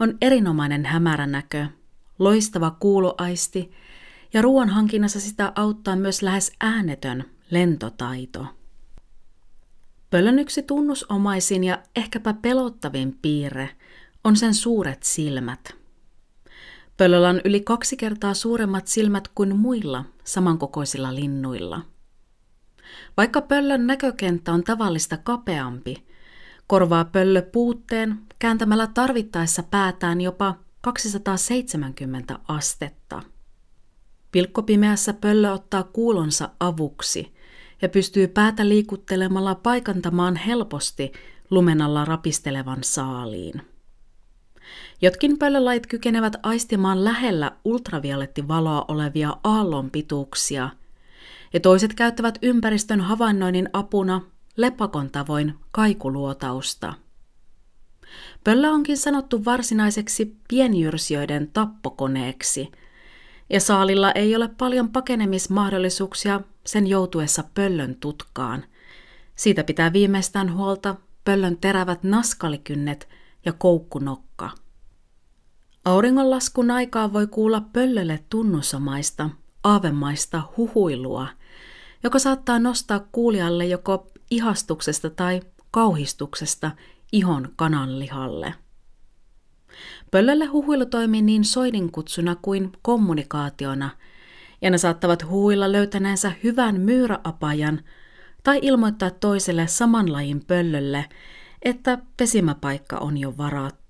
on 0.00 0.18
erinomainen 0.20 0.84
hämärä 0.84 1.26
näkö, 1.26 1.66
loistava 2.18 2.70
kuuloaisti 2.70 3.72
ja 4.32 4.42
ruoan 4.42 4.68
hankinnassa 4.68 5.20
sitä 5.20 5.52
auttaa 5.54 5.96
myös 5.96 6.22
lähes 6.22 6.52
äänetön 6.60 7.24
lentotaito. 7.50 8.46
Pöllön 10.10 10.38
yksi 10.38 10.62
tunnusomaisin 10.62 11.64
ja 11.64 11.78
ehkäpä 11.96 12.34
pelottavin 12.42 13.18
piirre 13.22 13.70
on 14.24 14.36
sen 14.36 14.54
suuret 14.54 15.02
silmät. 15.02 15.76
Pöllöllä 16.96 17.28
on 17.28 17.40
yli 17.44 17.60
kaksi 17.60 17.96
kertaa 17.96 18.34
suuremmat 18.34 18.86
silmät 18.86 19.28
kuin 19.28 19.56
muilla 19.56 20.04
samankokoisilla 20.24 21.14
linnuilla. 21.14 21.93
Vaikka 23.16 23.40
pöllön 23.40 23.86
näkökenttä 23.86 24.52
on 24.52 24.64
tavallista 24.64 25.16
kapeampi, 25.16 26.06
korvaa 26.66 27.04
pöllö 27.04 27.42
puutteen 27.42 28.18
kääntämällä 28.38 28.86
tarvittaessa 28.86 29.62
päätään 29.62 30.20
jopa 30.20 30.54
270 30.80 32.38
astetta. 32.48 33.22
Pilkkopimeässä 34.32 35.12
pöllö 35.12 35.52
ottaa 35.52 35.82
kuulonsa 35.82 36.48
avuksi 36.60 37.34
ja 37.82 37.88
pystyy 37.88 38.28
päätä 38.28 38.68
liikuttelemalla 38.68 39.54
paikantamaan 39.54 40.36
helposti 40.36 41.12
lumenalla 41.50 42.04
rapistelevan 42.04 42.78
saaliin. 42.84 43.62
Jotkin 45.02 45.38
pöllölait 45.38 45.86
kykenevät 45.86 46.36
aistimaan 46.42 47.04
lähellä 47.04 47.52
ultraviolettivaloa 47.64 48.84
olevia 48.88 49.36
aallonpituuksia, 49.44 50.70
ja 51.54 51.60
toiset 51.60 51.94
käyttävät 51.94 52.38
ympäristön 52.42 53.00
havainnoinnin 53.00 53.68
apuna 53.72 54.20
lepakon 54.56 55.10
tavoin 55.10 55.54
kaikuluotausta. 55.70 56.94
Pöllö 58.44 58.70
onkin 58.70 58.98
sanottu 58.98 59.44
varsinaiseksi 59.44 60.36
pienjyrsijöiden 60.48 61.50
tappokoneeksi, 61.52 62.72
ja 63.50 63.60
saalilla 63.60 64.12
ei 64.12 64.36
ole 64.36 64.48
paljon 64.48 64.88
pakenemismahdollisuuksia 64.88 66.40
sen 66.66 66.86
joutuessa 66.86 67.44
pöllön 67.54 67.96
tutkaan. 68.00 68.64
Siitä 69.36 69.64
pitää 69.64 69.92
viimeistään 69.92 70.54
huolta 70.54 70.96
pöllön 71.24 71.56
terävät 71.56 72.02
naskalikynnet 72.02 73.08
ja 73.44 73.52
koukkunokka. 73.52 74.50
Auringonlaskun 75.84 76.70
aikaa 76.70 77.12
voi 77.12 77.26
kuulla 77.26 77.60
pöllölle 77.60 78.24
tunnusomaista, 78.30 79.30
aavemaista 79.64 80.42
huhuilua, 80.56 81.28
joka 82.04 82.18
saattaa 82.18 82.58
nostaa 82.58 83.06
kuulijalle 83.12 83.66
joko 83.66 84.06
ihastuksesta 84.30 85.10
tai 85.10 85.40
kauhistuksesta 85.70 86.70
ihon 87.12 87.48
kananlihalle. 87.56 88.54
Pöllölle 90.10 90.44
huhuilu 90.44 90.86
toimii 90.86 91.22
niin 91.22 91.44
soidinkutsuna 91.44 92.36
kuin 92.42 92.72
kommunikaationa, 92.82 93.90
ja 94.62 94.70
ne 94.70 94.78
saattavat 94.78 95.26
huuilla 95.26 95.72
löytäneensä 95.72 96.32
hyvän 96.44 96.80
myyräapajan 96.80 97.80
tai 98.44 98.58
ilmoittaa 98.62 99.10
toiselle 99.10 99.66
saman 99.66 100.12
lajin 100.12 100.44
pöllölle, 100.46 101.04
että 101.62 101.98
pesimäpaikka 102.16 102.98
on 102.98 103.18
jo 103.18 103.36
varattu. 103.36 103.83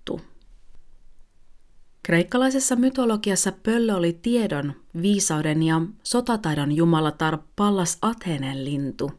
Kreikkalaisessa 2.07 2.77
mytologiassa 2.77 3.53
pöllö 3.53 3.95
oli 3.95 4.19
tiedon, 4.23 4.75
viisauden 5.03 5.63
ja 5.63 5.81
sotataidon 6.03 6.73
jumalatar 6.73 7.39
Pallas 7.57 7.99
Athenen 8.03 8.65
lintu. 8.65 9.13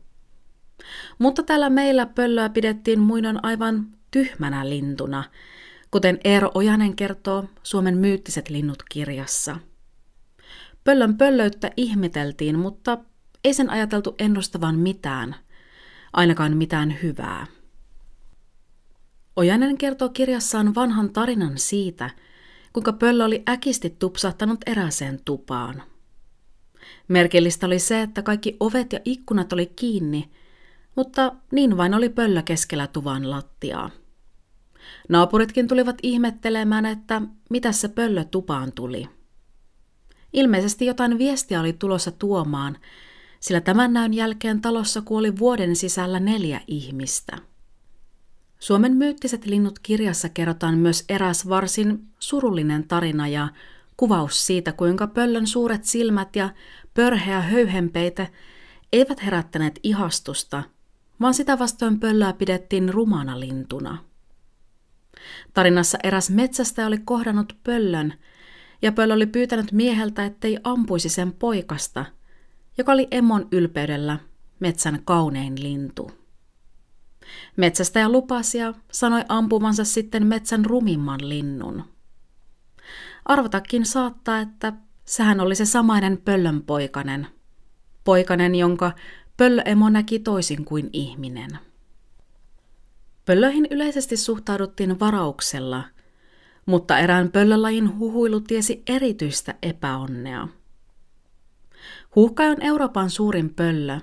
Mutta 1.20 1.44
täällä 1.44 1.70
meillä 1.70 2.06
pöllöä 2.06 2.50
pidettiin 2.50 3.00
muinoin 3.00 3.40
aivan 3.44 3.88
tyhmänä 4.12 4.70
lintuna, 4.70 5.24
kuten 5.92 6.20
Eero 6.24 6.52
Ojanen 6.54 6.96
kertoo 6.96 7.46
Suomen 7.64 7.98
myyttiset 7.98 8.50
linnut 8.50 8.84
kirjassa. 8.92 9.60
Pöllön 10.84 11.18
pöllöyttä 11.18 11.72
ihmeteltiin, 11.78 12.60
mutta 12.60 12.98
ei 13.44 13.54
sen 13.54 13.70
ajateltu 13.70 14.16
ennustavan 14.20 14.80
mitään, 14.80 15.36
ainakaan 16.14 16.58
mitään 16.58 16.96
hyvää. 17.04 17.48
Ojanen 19.36 19.78
kertoo 19.78 20.10
kirjassaan 20.10 20.76
vanhan 20.76 21.14
tarinan 21.14 21.58
siitä, 21.58 22.10
kuinka 22.76 22.94
pöllö 22.94 23.26
oli 23.26 23.44
äkisti 23.50 23.90
tupsahtanut 23.90 24.60
eräseen 24.66 25.20
tupaan. 25.26 25.84
Merkillistä 27.08 27.66
oli 27.66 27.80
se, 27.80 28.02
että 28.02 28.22
kaikki 28.22 28.58
ovet 28.60 28.94
ja 28.94 29.00
ikkunat 29.06 29.54
oli 29.54 29.66
kiinni, 29.66 30.32
mutta 30.96 31.36
niin 31.52 31.78
vain 31.78 31.94
oli 31.94 32.10
pöllö 32.10 32.42
keskellä 32.42 32.88
tuvan 32.88 33.30
lattiaa. 33.30 33.90
Naapuritkin 35.10 35.68
tulivat 35.68 35.98
ihmettelemään, 36.04 36.86
että 36.86 37.22
mitä 37.50 37.72
se 37.72 37.88
pöllö 37.88 38.24
tupaan 38.24 38.72
tuli. 38.72 39.10
Ilmeisesti 40.34 40.86
jotain 40.86 41.18
viestiä 41.18 41.60
oli 41.60 41.74
tulossa 41.74 42.12
tuomaan, 42.12 42.78
sillä 43.40 43.62
tämän 43.62 43.94
näyn 43.94 44.14
jälkeen 44.14 44.62
talossa 44.62 45.02
kuoli 45.02 45.40
vuoden 45.40 45.76
sisällä 45.76 46.20
neljä 46.20 46.62
ihmistä. 46.68 47.38
Suomen 48.60 48.96
myyttiset 48.96 49.46
linnut 49.46 49.80
kirjassa 49.80 50.30
kerrotaan 50.30 50.78
myös 50.78 51.06
eräs 51.10 51.50
varsin 51.50 52.08
surullinen 52.20 52.88
tarina 52.88 53.28
ja 53.28 53.48
kuvaus 53.98 54.46
siitä, 54.46 54.72
kuinka 54.72 55.08
pöllön 55.08 55.48
suuret 55.48 55.84
silmät 55.84 56.36
ja 56.36 56.50
pörheä 56.94 57.42
höyhenpeite 57.42 58.32
eivät 58.94 59.24
herättäneet 59.24 59.80
ihastusta, 59.84 60.64
vaan 61.22 61.34
sitä 61.34 61.60
vastoin 61.60 62.00
pöllöä 62.00 62.34
pidettiin 62.34 62.94
rumana 62.94 63.40
lintuna. 63.40 63.98
Tarinassa 65.54 65.98
eräs 66.04 66.30
metsästä 66.30 66.88
oli 66.88 66.98
kohdannut 66.98 67.58
pöllön, 67.64 68.14
ja 68.82 68.92
pöllö 68.92 69.14
oli 69.14 69.26
pyytänyt 69.26 69.72
mieheltä, 69.72 70.26
ettei 70.26 70.58
ampuisi 70.64 71.10
sen 71.10 71.34
poikasta, 71.34 72.06
joka 72.78 72.92
oli 72.92 73.08
emon 73.12 73.48
ylpeydellä 73.52 74.20
metsän 74.60 75.02
kaunein 75.06 75.64
lintu. 75.64 76.25
Metsästäjä 77.58 78.10
lupasi 78.10 78.58
ja 78.58 78.74
sanoi 78.92 79.22
ampumansa 79.30 79.84
sitten 79.84 80.28
metsän 80.28 80.66
rumimman 80.66 81.30
linnun. 81.30 81.84
Arvotakin 83.26 83.86
saattaa, 83.86 84.40
että 84.40 84.74
sehän 85.06 85.40
oli 85.40 85.56
se 85.56 85.66
samainen 85.66 86.18
pöllön 86.18 86.64
poikanen. 86.64 87.28
Poikanen, 88.04 88.56
jonka 88.56 88.92
pöllöemo 89.38 89.90
näki 89.90 90.20
toisin 90.20 90.66
kuin 90.66 90.90
ihminen. 90.94 91.60
Pöllöihin 93.26 93.68
yleisesti 93.70 94.18
suhtauduttiin 94.18 95.00
varauksella, 95.00 95.84
mutta 96.66 97.00
erään 97.00 97.32
pöllölajin 97.32 98.00
huhuilu 98.00 98.40
tiesi 98.40 98.84
erityistä 98.88 99.56
epäonnea. 99.62 100.48
Huuhka 102.16 102.44
on 102.44 102.58
Euroopan 102.62 103.10
suurin 103.10 103.54
pöllö, 103.54 104.00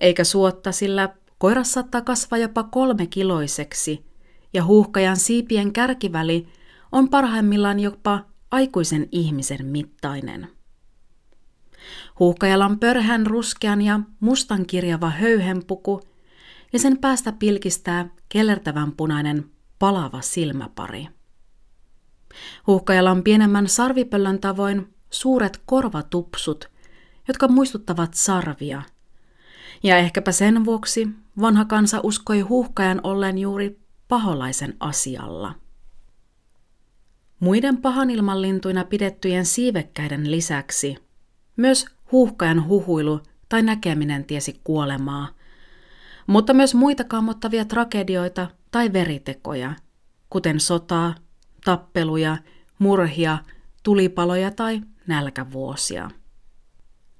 eikä 0.00 0.24
suotta, 0.24 0.72
sillä 0.72 1.08
koiras 1.42 1.72
saattaa 1.72 2.00
kasvaa 2.00 2.38
jopa 2.38 2.62
kolme 2.62 3.06
kiloiseksi, 3.06 4.04
ja 4.52 4.64
huuhkajan 4.64 5.16
siipien 5.16 5.72
kärkiväli 5.72 6.48
on 6.92 7.08
parhaimmillaan 7.08 7.80
jopa 7.80 8.20
aikuisen 8.50 9.08
ihmisen 9.12 9.66
mittainen. 9.66 10.48
Huuhkajalla 12.18 12.66
on 12.66 12.78
pörhän 12.78 13.26
ruskean 13.26 13.82
ja 13.82 14.00
mustan 14.20 14.66
kirjava 14.66 15.10
höyhenpuku– 15.10 16.00
ja 16.72 16.78
sen 16.78 16.98
päästä 16.98 17.32
pilkistää 17.32 18.08
kellertävän 18.28 18.92
punainen 18.92 19.50
palava 19.78 20.20
silmäpari. 20.20 21.08
Huuhkajalla 22.66 23.10
on 23.10 23.22
pienemmän 23.22 23.68
sarvipöllön 23.68 24.40
tavoin 24.40 24.94
suuret 25.10 25.62
korvatupsut, 25.66 26.70
jotka 27.28 27.48
muistuttavat 27.48 28.14
sarvia. 28.14 28.82
Ja 29.82 29.96
ehkäpä 29.96 30.32
sen 30.32 30.64
vuoksi 30.64 31.21
vanha 31.40 31.64
kansa 31.64 32.00
uskoi 32.02 32.40
huuhkajan 32.40 33.00
ollen 33.02 33.38
juuri 33.38 33.80
paholaisen 34.08 34.76
asialla. 34.80 35.54
Muiden 37.40 37.76
pahanilmanlintuina 37.76 38.84
pidettyjen 38.84 39.46
siivekkäiden 39.46 40.30
lisäksi 40.30 40.96
myös 41.56 41.86
huuhkajan 42.12 42.68
huhuilu 42.68 43.20
tai 43.48 43.62
näkeminen 43.62 44.24
tiesi 44.24 44.60
kuolemaa– 44.64 45.28
mutta 46.26 46.54
myös 46.54 46.74
muita 46.74 47.04
kammottavia 47.04 47.64
tragedioita 47.64 48.48
tai 48.70 48.92
veritekoja, 48.92 49.74
kuten 50.30 50.60
sotaa, 50.60 51.14
tappeluja, 51.64 52.36
murhia, 52.78 53.38
tulipaloja 53.82 54.50
tai 54.50 54.80
nälkävuosia. 55.06 56.10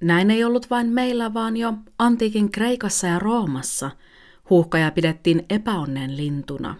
Näin 0.01 0.31
ei 0.31 0.43
ollut 0.43 0.69
vain 0.69 0.89
meillä, 0.89 1.33
vaan 1.33 1.57
jo 1.57 1.73
antiikin 1.99 2.51
Kreikassa 2.51 3.07
ja 3.07 3.19
Roomassa 3.19 3.91
huuhkaja 4.49 4.91
pidettiin 4.91 5.45
epäonnen 5.49 6.17
lintuna. 6.17 6.75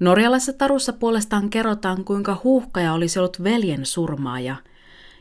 Norjalaisessa 0.00 0.52
tarussa 0.52 0.92
puolestaan 0.92 1.50
kerrotaan, 1.50 2.04
kuinka 2.04 2.40
huuhkaja 2.44 2.92
olisi 2.92 3.18
ollut 3.18 3.44
veljen 3.44 3.86
surmaaja, 3.86 4.56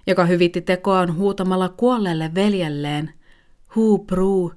joka 0.08 0.26
hyvitti 0.26 0.62
tekoaan 0.62 1.16
huutamalla 1.16 1.70
kuolleelle 1.70 2.32
veljelleen 2.36 3.14
huu 3.76 4.06
bruu, 4.06 4.54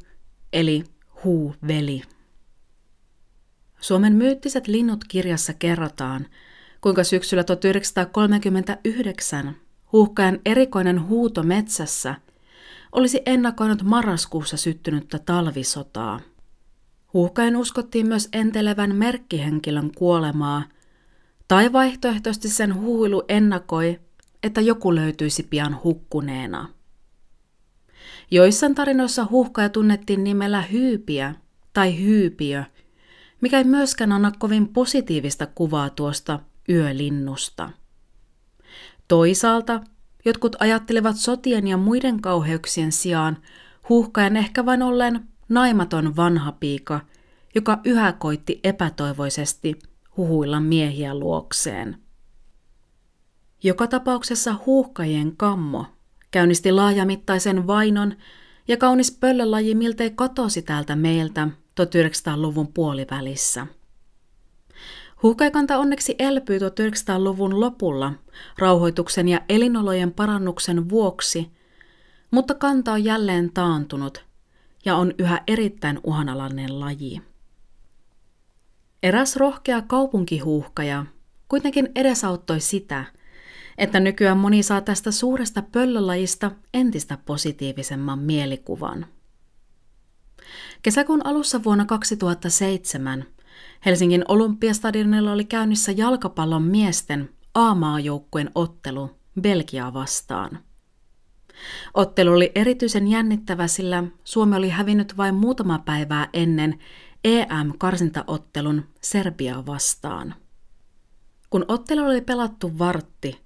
eli 0.53 0.85
huu 1.25 1.55
veli. 1.67 2.03
Suomen 3.81 4.13
myyttiset 4.13 4.69
linnut 4.69 5.05
kirjassa 5.09 5.53
kerrotaan, 5.53 6.27
kuinka 6.81 7.05
syksyllä 7.05 7.45
1939 7.45 9.57
huuhkajan 9.93 10.39
erikoinen 10.45 11.09
huuto 11.09 11.43
metsässä 11.43 12.15
olisi 12.93 13.23
ennakoinut 13.27 13.83
marraskuussa 13.83 14.57
syttynyttä 14.57 15.19
talvisotaa. 15.19 16.21
Huuhkajan 17.15 17.57
uskottiin 17.57 18.07
myös 18.07 18.29
entelevän 18.33 18.95
merkkihenkilön 18.97 19.91
kuolemaa, 19.95 20.63
tai 21.49 21.73
vaihtoehtoisesti 21.73 22.49
sen 22.49 22.75
huilu 22.75 23.23
ennakoi, 23.29 24.01
että 24.43 24.61
joku 24.61 24.95
löytyisi 24.95 25.43
pian 25.43 25.81
hukkuneena. 25.85 26.69
Joissain 28.31 28.75
tarinoissa 28.75 29.27
huuhkaja 29.31 29.69
tunnettiin 29.69 30.25
nimellä 30.25 30.63
hyypiä 30.63 31.35
tai 31.73 32.01
hyypiö, 32.01 32.65
mikä 33.41 33.59
ei 33.59 33.65
myöskään 33.65 34.13
anna 34.13 34.33
kovin 34.39 34.69
positiivista 34.69 35.47
kuvaa 35.47 35.91
tuosta 35.91 36.41
yölinnusta. 36.69 37.71
Toisaalta 39.09 39.81
jotkut 40.25 40.57
ajattelevat 40.61 41.17
sotien 41.17 41.67
ja 41.67 41.77
muiden 41.77 42.21
kauheuksien 42.21 42.93
sijaan 42.93 43.39
huuhkajan 43.89 44.37
ehkä 44.37 44.67
vain 44.67 44.83
ollen 44.83 45.29
naimaton 45.49 46.17
vanha 46.17 46.53
piika, 46.53 47.01
joka 47.55 47.79
yhä 47.85 48.13
koitti 48.13 48.61
epätoivoisesti 48.65 49.79
huhuilla 50.17 50.61
miehiä 50.61 51.15
luokseen. 51.15 51.97
Joka 53.63 53.87
tapauksessa 53.87 54.55
huuhkajien 54.67 55.37
kammo 55.37 55.87
käynnisti 56.31 56.73
laajamittaisen 56.73 57.67
vainon 57.67 58.17
ja 58.69 58.77
kaunis 58.77 59.19
pöllölaji 59.21 59.75
miltei 59.75 60.11
katosi 60.11 60.63
täältä 60.63 60.97
meiltä 60.97 61.49
1900-luvun 61.81 62.73
puolivälissä. 62.73 63.67
Huuhkajikanta 65.23 65.79
onneksi 65.79 66.15
elpyi 66.19 66.59
1900-luvun 66.59 67.61
lopulla 67.61 68.13
rauhoituksen 68.59 69.29
ja 69.29 69.41
elinolojen 69.49 70.13
parannuksen 70.13 70.89
vuoksi, 70.89 71.51
mutta 72.31 72.55
kanta 72.55 72.93
on 72.93 73.05
jälleen 73.05 73.53
taantunut 73.53 74.25
ja 74.85 74.97
on 74.97 75.15
yhä 75.19 75.43
erittäin 75.47 76.01
uhanalainen 76.05 76.81
laji. 76.81 77.23
Eräs 79.03 79.37
rohkea 79.37 79.83
kaupunkihuuhkaja 79.83 81.07
kuitenkin 81.49 81.89
edesauttoi 81.95 82.61
sitä, 82.61 83.05
että 83.79 84.01
nykyään 84.01 84.39
moni 84.39 84.63
saa 84.63 84.81
tästä 84.81 85.11
suuresta 85.11 85.63
pöllölajista 85.73 86.51
entistä 86.75 87.19
positiivisemman 87.27 88.19
mielikuvan. 88.19 89.07
Kesäkuun 90.83 91.27
alussa 91.27 91.65
vuonna 91.65 91.85
2007 91.85 93.27
Helsingin 93.87 94.25
Olympiastadionilla 94.29 95.33
oli 95.33 95.45
käynnissä 95.45 95.93
jalkapallon 95.93 96.63
miesten 96.63 97.31
A-maajoukkueen 97.55 98.51
ottelu 98.55 99.11
Belgiaa 99.41 99.95
vastaan. 99.95 100.59
Ottelu 101.95 102.33
oli 102.33 102.53
erityisen 102.55 103.09
jännittävä, 103.09 103.67
sillä 103.67 104.05
Suomi 104.25 104.57
oli 104.57 104.69
hävinnyt 104.69 105.17
vain 105.17 105.35
muutama 105.35 105.79
päivää 105.79 106.29
ennen 106.33 106.79
EM-karsintaottelun 107.25 108.85
Serbiaa 109.01 109.67
vastaan. 109.67 110.35
Kun 111.51 111.65
ottelu 111.69 112.05
oli 112.05 112.21
pelattu 112.21 112.79
vartti, 112.79 113.41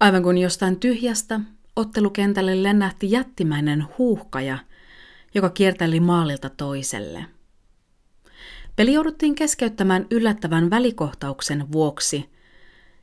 aivan 0.00 0.22
kuin 0.22 0.38
jostain 0.38 0.80
tyhjästä, 0.80 1.40
ottelukentälle 1.76 2.62
lennähti 2.62 3.10
jättimäinen 3.10 3.84
huuhkaja, 3.98 4.58
joka 5.34 5.50
kierteli 5.50 6.00
maalilta 6.00 6.50
toiselle– 6.50 7.26
Peli 8.76 8.92
jouduttiin 8.92 9.34
keskeyttämään 9.34 10.06
yllättävän 10.10 10.70
välikohtauksen 10.70 11.72
vuoksi, 11.72 12.30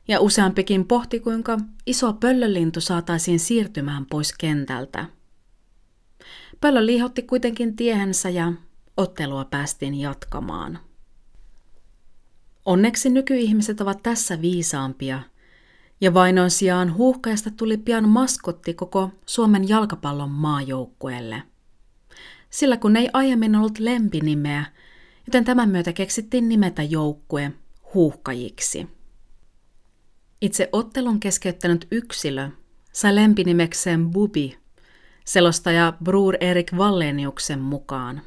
ja 0.08 0.20
useampikin 0.20 0.86
pohti, 0.86 1.20
kuinka 1.20 1.58
iso 1.86 2.12
pöllölintu 2.12 2.80
saataisiin 2.80 3.40
siirtymään 3.40 4.06
pois 4.06 4.32
kentältä. 4.32 5.06
Pöllö 6.60 6.86
liihotti 6.86 7.22
kuitenkin 7.22 7.76
tiehensä 7.76 8.30
ja 8.30 8.52
ottelua 8.96 9.44
päästiin 9.44 9.94
jatkamaan. 9.94 10.78
Onneksi 12.64 13.10
nykyihmiset 13.10 13.80
ovat 13.80 14.02
tässä 14.02 14.40
viisaampia, 14.40 15.22
ja 16.00 16.14
vainon 16.14 16.50
sijaan 16.50 16.94
huuhkajasta 16.94 17.50
tuli 17.50 17.76
pian 17.76 18.08
maskotti 18.08 18.74
koko 18.74 19.10
Suomen 19.26 19.68
jalkapallon 19.68 20.30
maajoukkueelle. 20.30 21.42
Sillä 22.50 22.76
kun 22.76 22.96
ei 22.96 23.10
aiemmin 23.12 23.56
ollut 23.56 23.78
lempinimeä, 23.78 24.64
joten 25.26 25.44
tämän 25.44 25.68
myötä 25.68 25.92
keksittiin 25.92 26.48
nimetä 26.48 26.82
joukkue 26.82 27.52
huuhkajiksi. 27.94 28.88
Itse 30.44 30.68
ottelun 30.72 31.20
keskeyttänyt 31.20 31.86
yksilö 31.90 32.48
sai 32.92 33.14
lempinimekseen 33.14 34.10
Bubi, 34.10 34.58
selostaja 35.24 35.92
Brur 36.04 36.34
Erik 36.40 36.76
Valleniuksen 36.76 37.60
mukaan. 37.60 38.22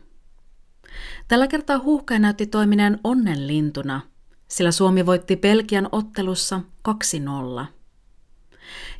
Tällä 1.28 1.48
kertaa 1.48 1.80
huuhkaja 1.80 2.20
näytti 2.20 2.48
toimineen 2.48 3.00
onnenlintuna, 3.04 4.02
sillä 4.48 4.72
Suomi 4.72 5.06
voitti 5.06 5.36
Belgian 5.36 5.90
ottelussa 5.92 6.62
2-0. 6.90 7.66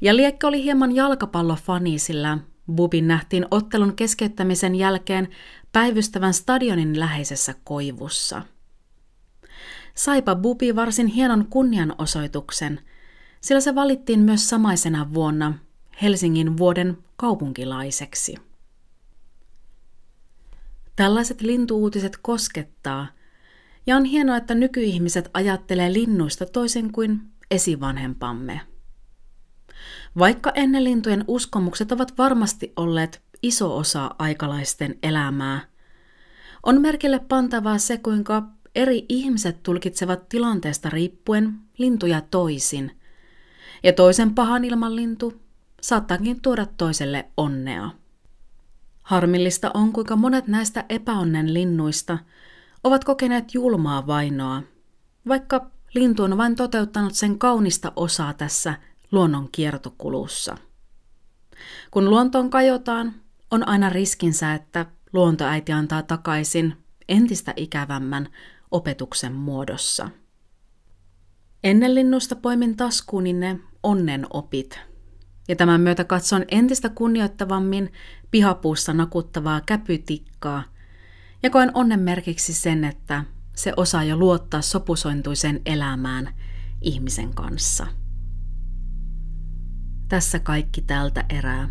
Ja 0.02 0.16
liekkä 0.16 0.48
oli 0.48 0.64
hieman 0.64 0.96
jalkapallofani, 0.96 2.00
sillä 2.00 2.38
Bubin 2.76 3.08
nähtiin 3.08 3.46
ottelun 3.52 3.96
keskeyttämisen 3.96 4.76
jälkeen 4.76 5.28
päivystävän 5.72 6.34
stadionin 6.34 7.00
läheisessä 7.00 7.56
koivussa. 7.64 8.42
Saipa 9.96 10.36
Bubi 10.36 10.76
varsin 10.76 11.08
hienon 11.08 11.48
kunnianosoituksen, 11.50 12.80
sillä 13.42 13.62
se 13.62 13.76
valittiin 13.76 14.20
myös 14.20 14.50
samaisena 14.50 15.14
vuonna 15.14 15.54
Helsingin 16.02 16.58
vuoden 16.58 16.98
kaupunkilaiseksi. 17.16 18.36
Tällaiset 20.96 21.42
lintuutiset 21.42 22.18
koskettaa, 22.22 23.08
ja 23.88 23.96
on 23.96 24.06
hienoa, 24.06 24.38
että 24.38 24.56
nykyihmiset 24.56 25.30
ajattelee 25.34 25.94
linnuista 25.94 26.46
toisin 26.46 26.92
kuin 26.92 27.22
esivanhempamme. 27.52 28.62
Vaikka 30.18 30.52
ennen 30.56 30.84
lintujen 30.84 31.24
uskomukset 31.28 31.92
ovat 31.92 32.18
varmasti 32.18 32.74
olleet 32.76 33.22
iso 33.42 33.78
osa 33.78 34.16
aikalaisten 34.20 34.96
elämää, 35.04 35.62
on 36.64 36.82
merkille 36.82 37.20
pantavaa 37.20 37.78
se, 37.78 37.98
kuinka 37.98 38.44
eri 38.76 39.06
ihmiset 39.10 39.64
tulkitsevat 39.64 40.30
tilanteesta 40.30 40.90
riippuen 40.90 41.60
lintuja 41.78 42.22
toisin, 42.22 42.97
ja 43.84 43.94
toisen 43.94 44.36
pahan 44.36 44.66
ilman 44.66 44.96
lintu 44.96 45.42
saattaakin 45.82 46.42
tuoda 46.42 46.66
toiselle 46.66 47.26
onnea. 47.38 47.90
Harmillista 49.04 49.72
on, 49.74 49.94
kuinka 49.94 50.16
monet 50.16 50.48
näistä 50.48 50.86
epäonnen 50.90 51.54
linnuista 51.54 52.18
ovat 52.84 53.04
kokeneet 53.04 53.54
julmaa 53.54 54.08
vainoa, 54.08 54.62
vaikka 55.28 55.72
lintu 55.94 56.24
on 56.24 56.38
vain 56.38 56.56
toteuttanut 56.56 57.16
sen 57.16 57.40
kaunista 57.40 57.92
osaa 57.96 58.34
tässä 58.34 58.74
luonnon 59.12 59.50
kiertokulussa. 59.52 60.58
Kun 61.92 62.10
luontoon 62.10 62.50
kajotaan, 62.50 63.14
on 63.52 63.68
aina 63.68 63.90
riskinsä, 63.90 64.54
että 64.54 64.86
luontoäiti 65.14 65.72
antaa 65.72 66.04
takaisin 66.04 66.78
entistä 67.10 67.54
ikävämmän 67.56 68.30
opetuksen 68.72 69.34
muodossa. 69.34 70.10
Ennen 71.68 71.96
linnusta 71.96 72.36
poimin 72.36 72.78
taskuuni 72.78 73.34
ne 73.34 73.60
onnen 73.84 74.28
opit, 74.30 74.80
ja 75.48 75.56
tämän 75.56 75.82
myötä 75.82 76.04
katson 76.04 76.46
entistä 76.52 76.90
kunnioittavammin 76.90 77.92
pihapuussa 78.32 78.94
nakuttavaa 78.94 79.62
käpytikkaa, 79.62 80.64
ja 81.44 81.50
koen 81.50 81.72
onnen 81.74 82.00
merkiksi 82.00 82.54
sen, 82.54 82.84
että 82.84 83.24
se 83.56 83.74
osaa 83.78 84.04
jo 84.04 84.18
luottaa 84.18 84.62
sopusointuisen 84.62 85.62
elämään 85.66 86.34
ihmisen 86.82 87.34
kanssa. 87.34 87.88
Tässä 90.08 90.40
kaikki 90.40 90.82
tältä 90.82 91.26
erää. 91.30 91.70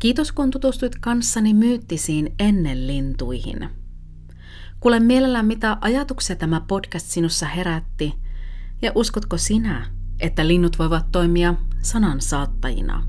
Kiitos 0.00 0.32
kun 0.32 0.50
tutustuit 0.50 0.98
kanssani 1.00 1.54
myyttisiin 1.54 2.34
ennen 2.38 2.86
lintuihin. 2.86 3.68
Kuule 4.80 5.00
mielellään, 5.00 5.46
mitä 5.46 5.76
ajatuksia 5.80 6.36
tämä 6.36 6.60
podcast 6.60 7.06
sinussa 7.06 7.46
herätti, 7.46 8.14
ja 8.82 8.92
uskotko 8.94 9.38
sinä, 9.38 9.86
että 10.20 10.46
linnut 10.46 10.78
voivat 10.78 11.12
toimia 11.12 11.54
sanan 11.82 12.20
saattajina? 12.20 13.06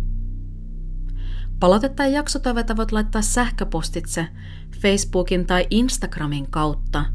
Palautetta 1.60 2.04
ja 2.04 2.10
jaksotoiveita 2.10 2.78
voit 2.78 2.92
laittaa 2.92 3.22
sähköpostitse 3.22 4.28
Facebookin 4.82 5.46
tai 5.46 5.68
Instagramin 5.70 6.52
kautta. 6.52 7.06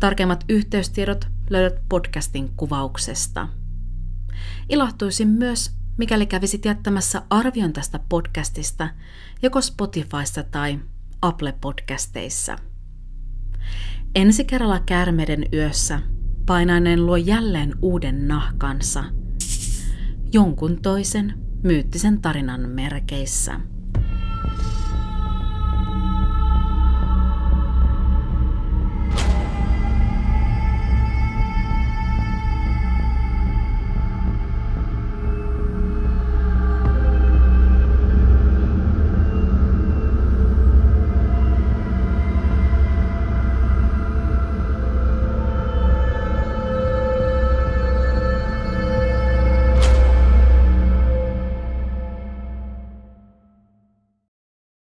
Tarkemmat 0.00 0.44
yhteystiedot 0.48 1.24
löydät 1.50 1.88
podcastin 1.88 2.50
kuvauksesta. 2.56 3.48
Ilahtuisin 4.68 5.28
myös, 5.28 5.70
mikäli 5.96 6.26
kävisit 6.26 6.64
jättämässä 6.64 7.22
arvion 7.30 7.72
tästä 7.72 8.00
podcastista 8.08 8.88
joko 9.42 9.60
Spotifysta 9.60 10.42
tai 10.42 10.80
Apple-podcasteissa. 11.22 12.58
Ensi 14.14 14.44
kerralla 14.44 14.80
kärmeiden 14.80 15.44
yössä 15.52 16.00
Painainen 16.46 17.06
luo 17.06 17.16
jälleen 17.16 17.74
uuden 17.82 18.28
nahkansa, 18.28 19.04
jonkun 20.32 20.78
toisen 20.82 21.34
myyttisen 21.62 22.22
tarinan 22.22 22.68
merkeissä. 22.68 23.60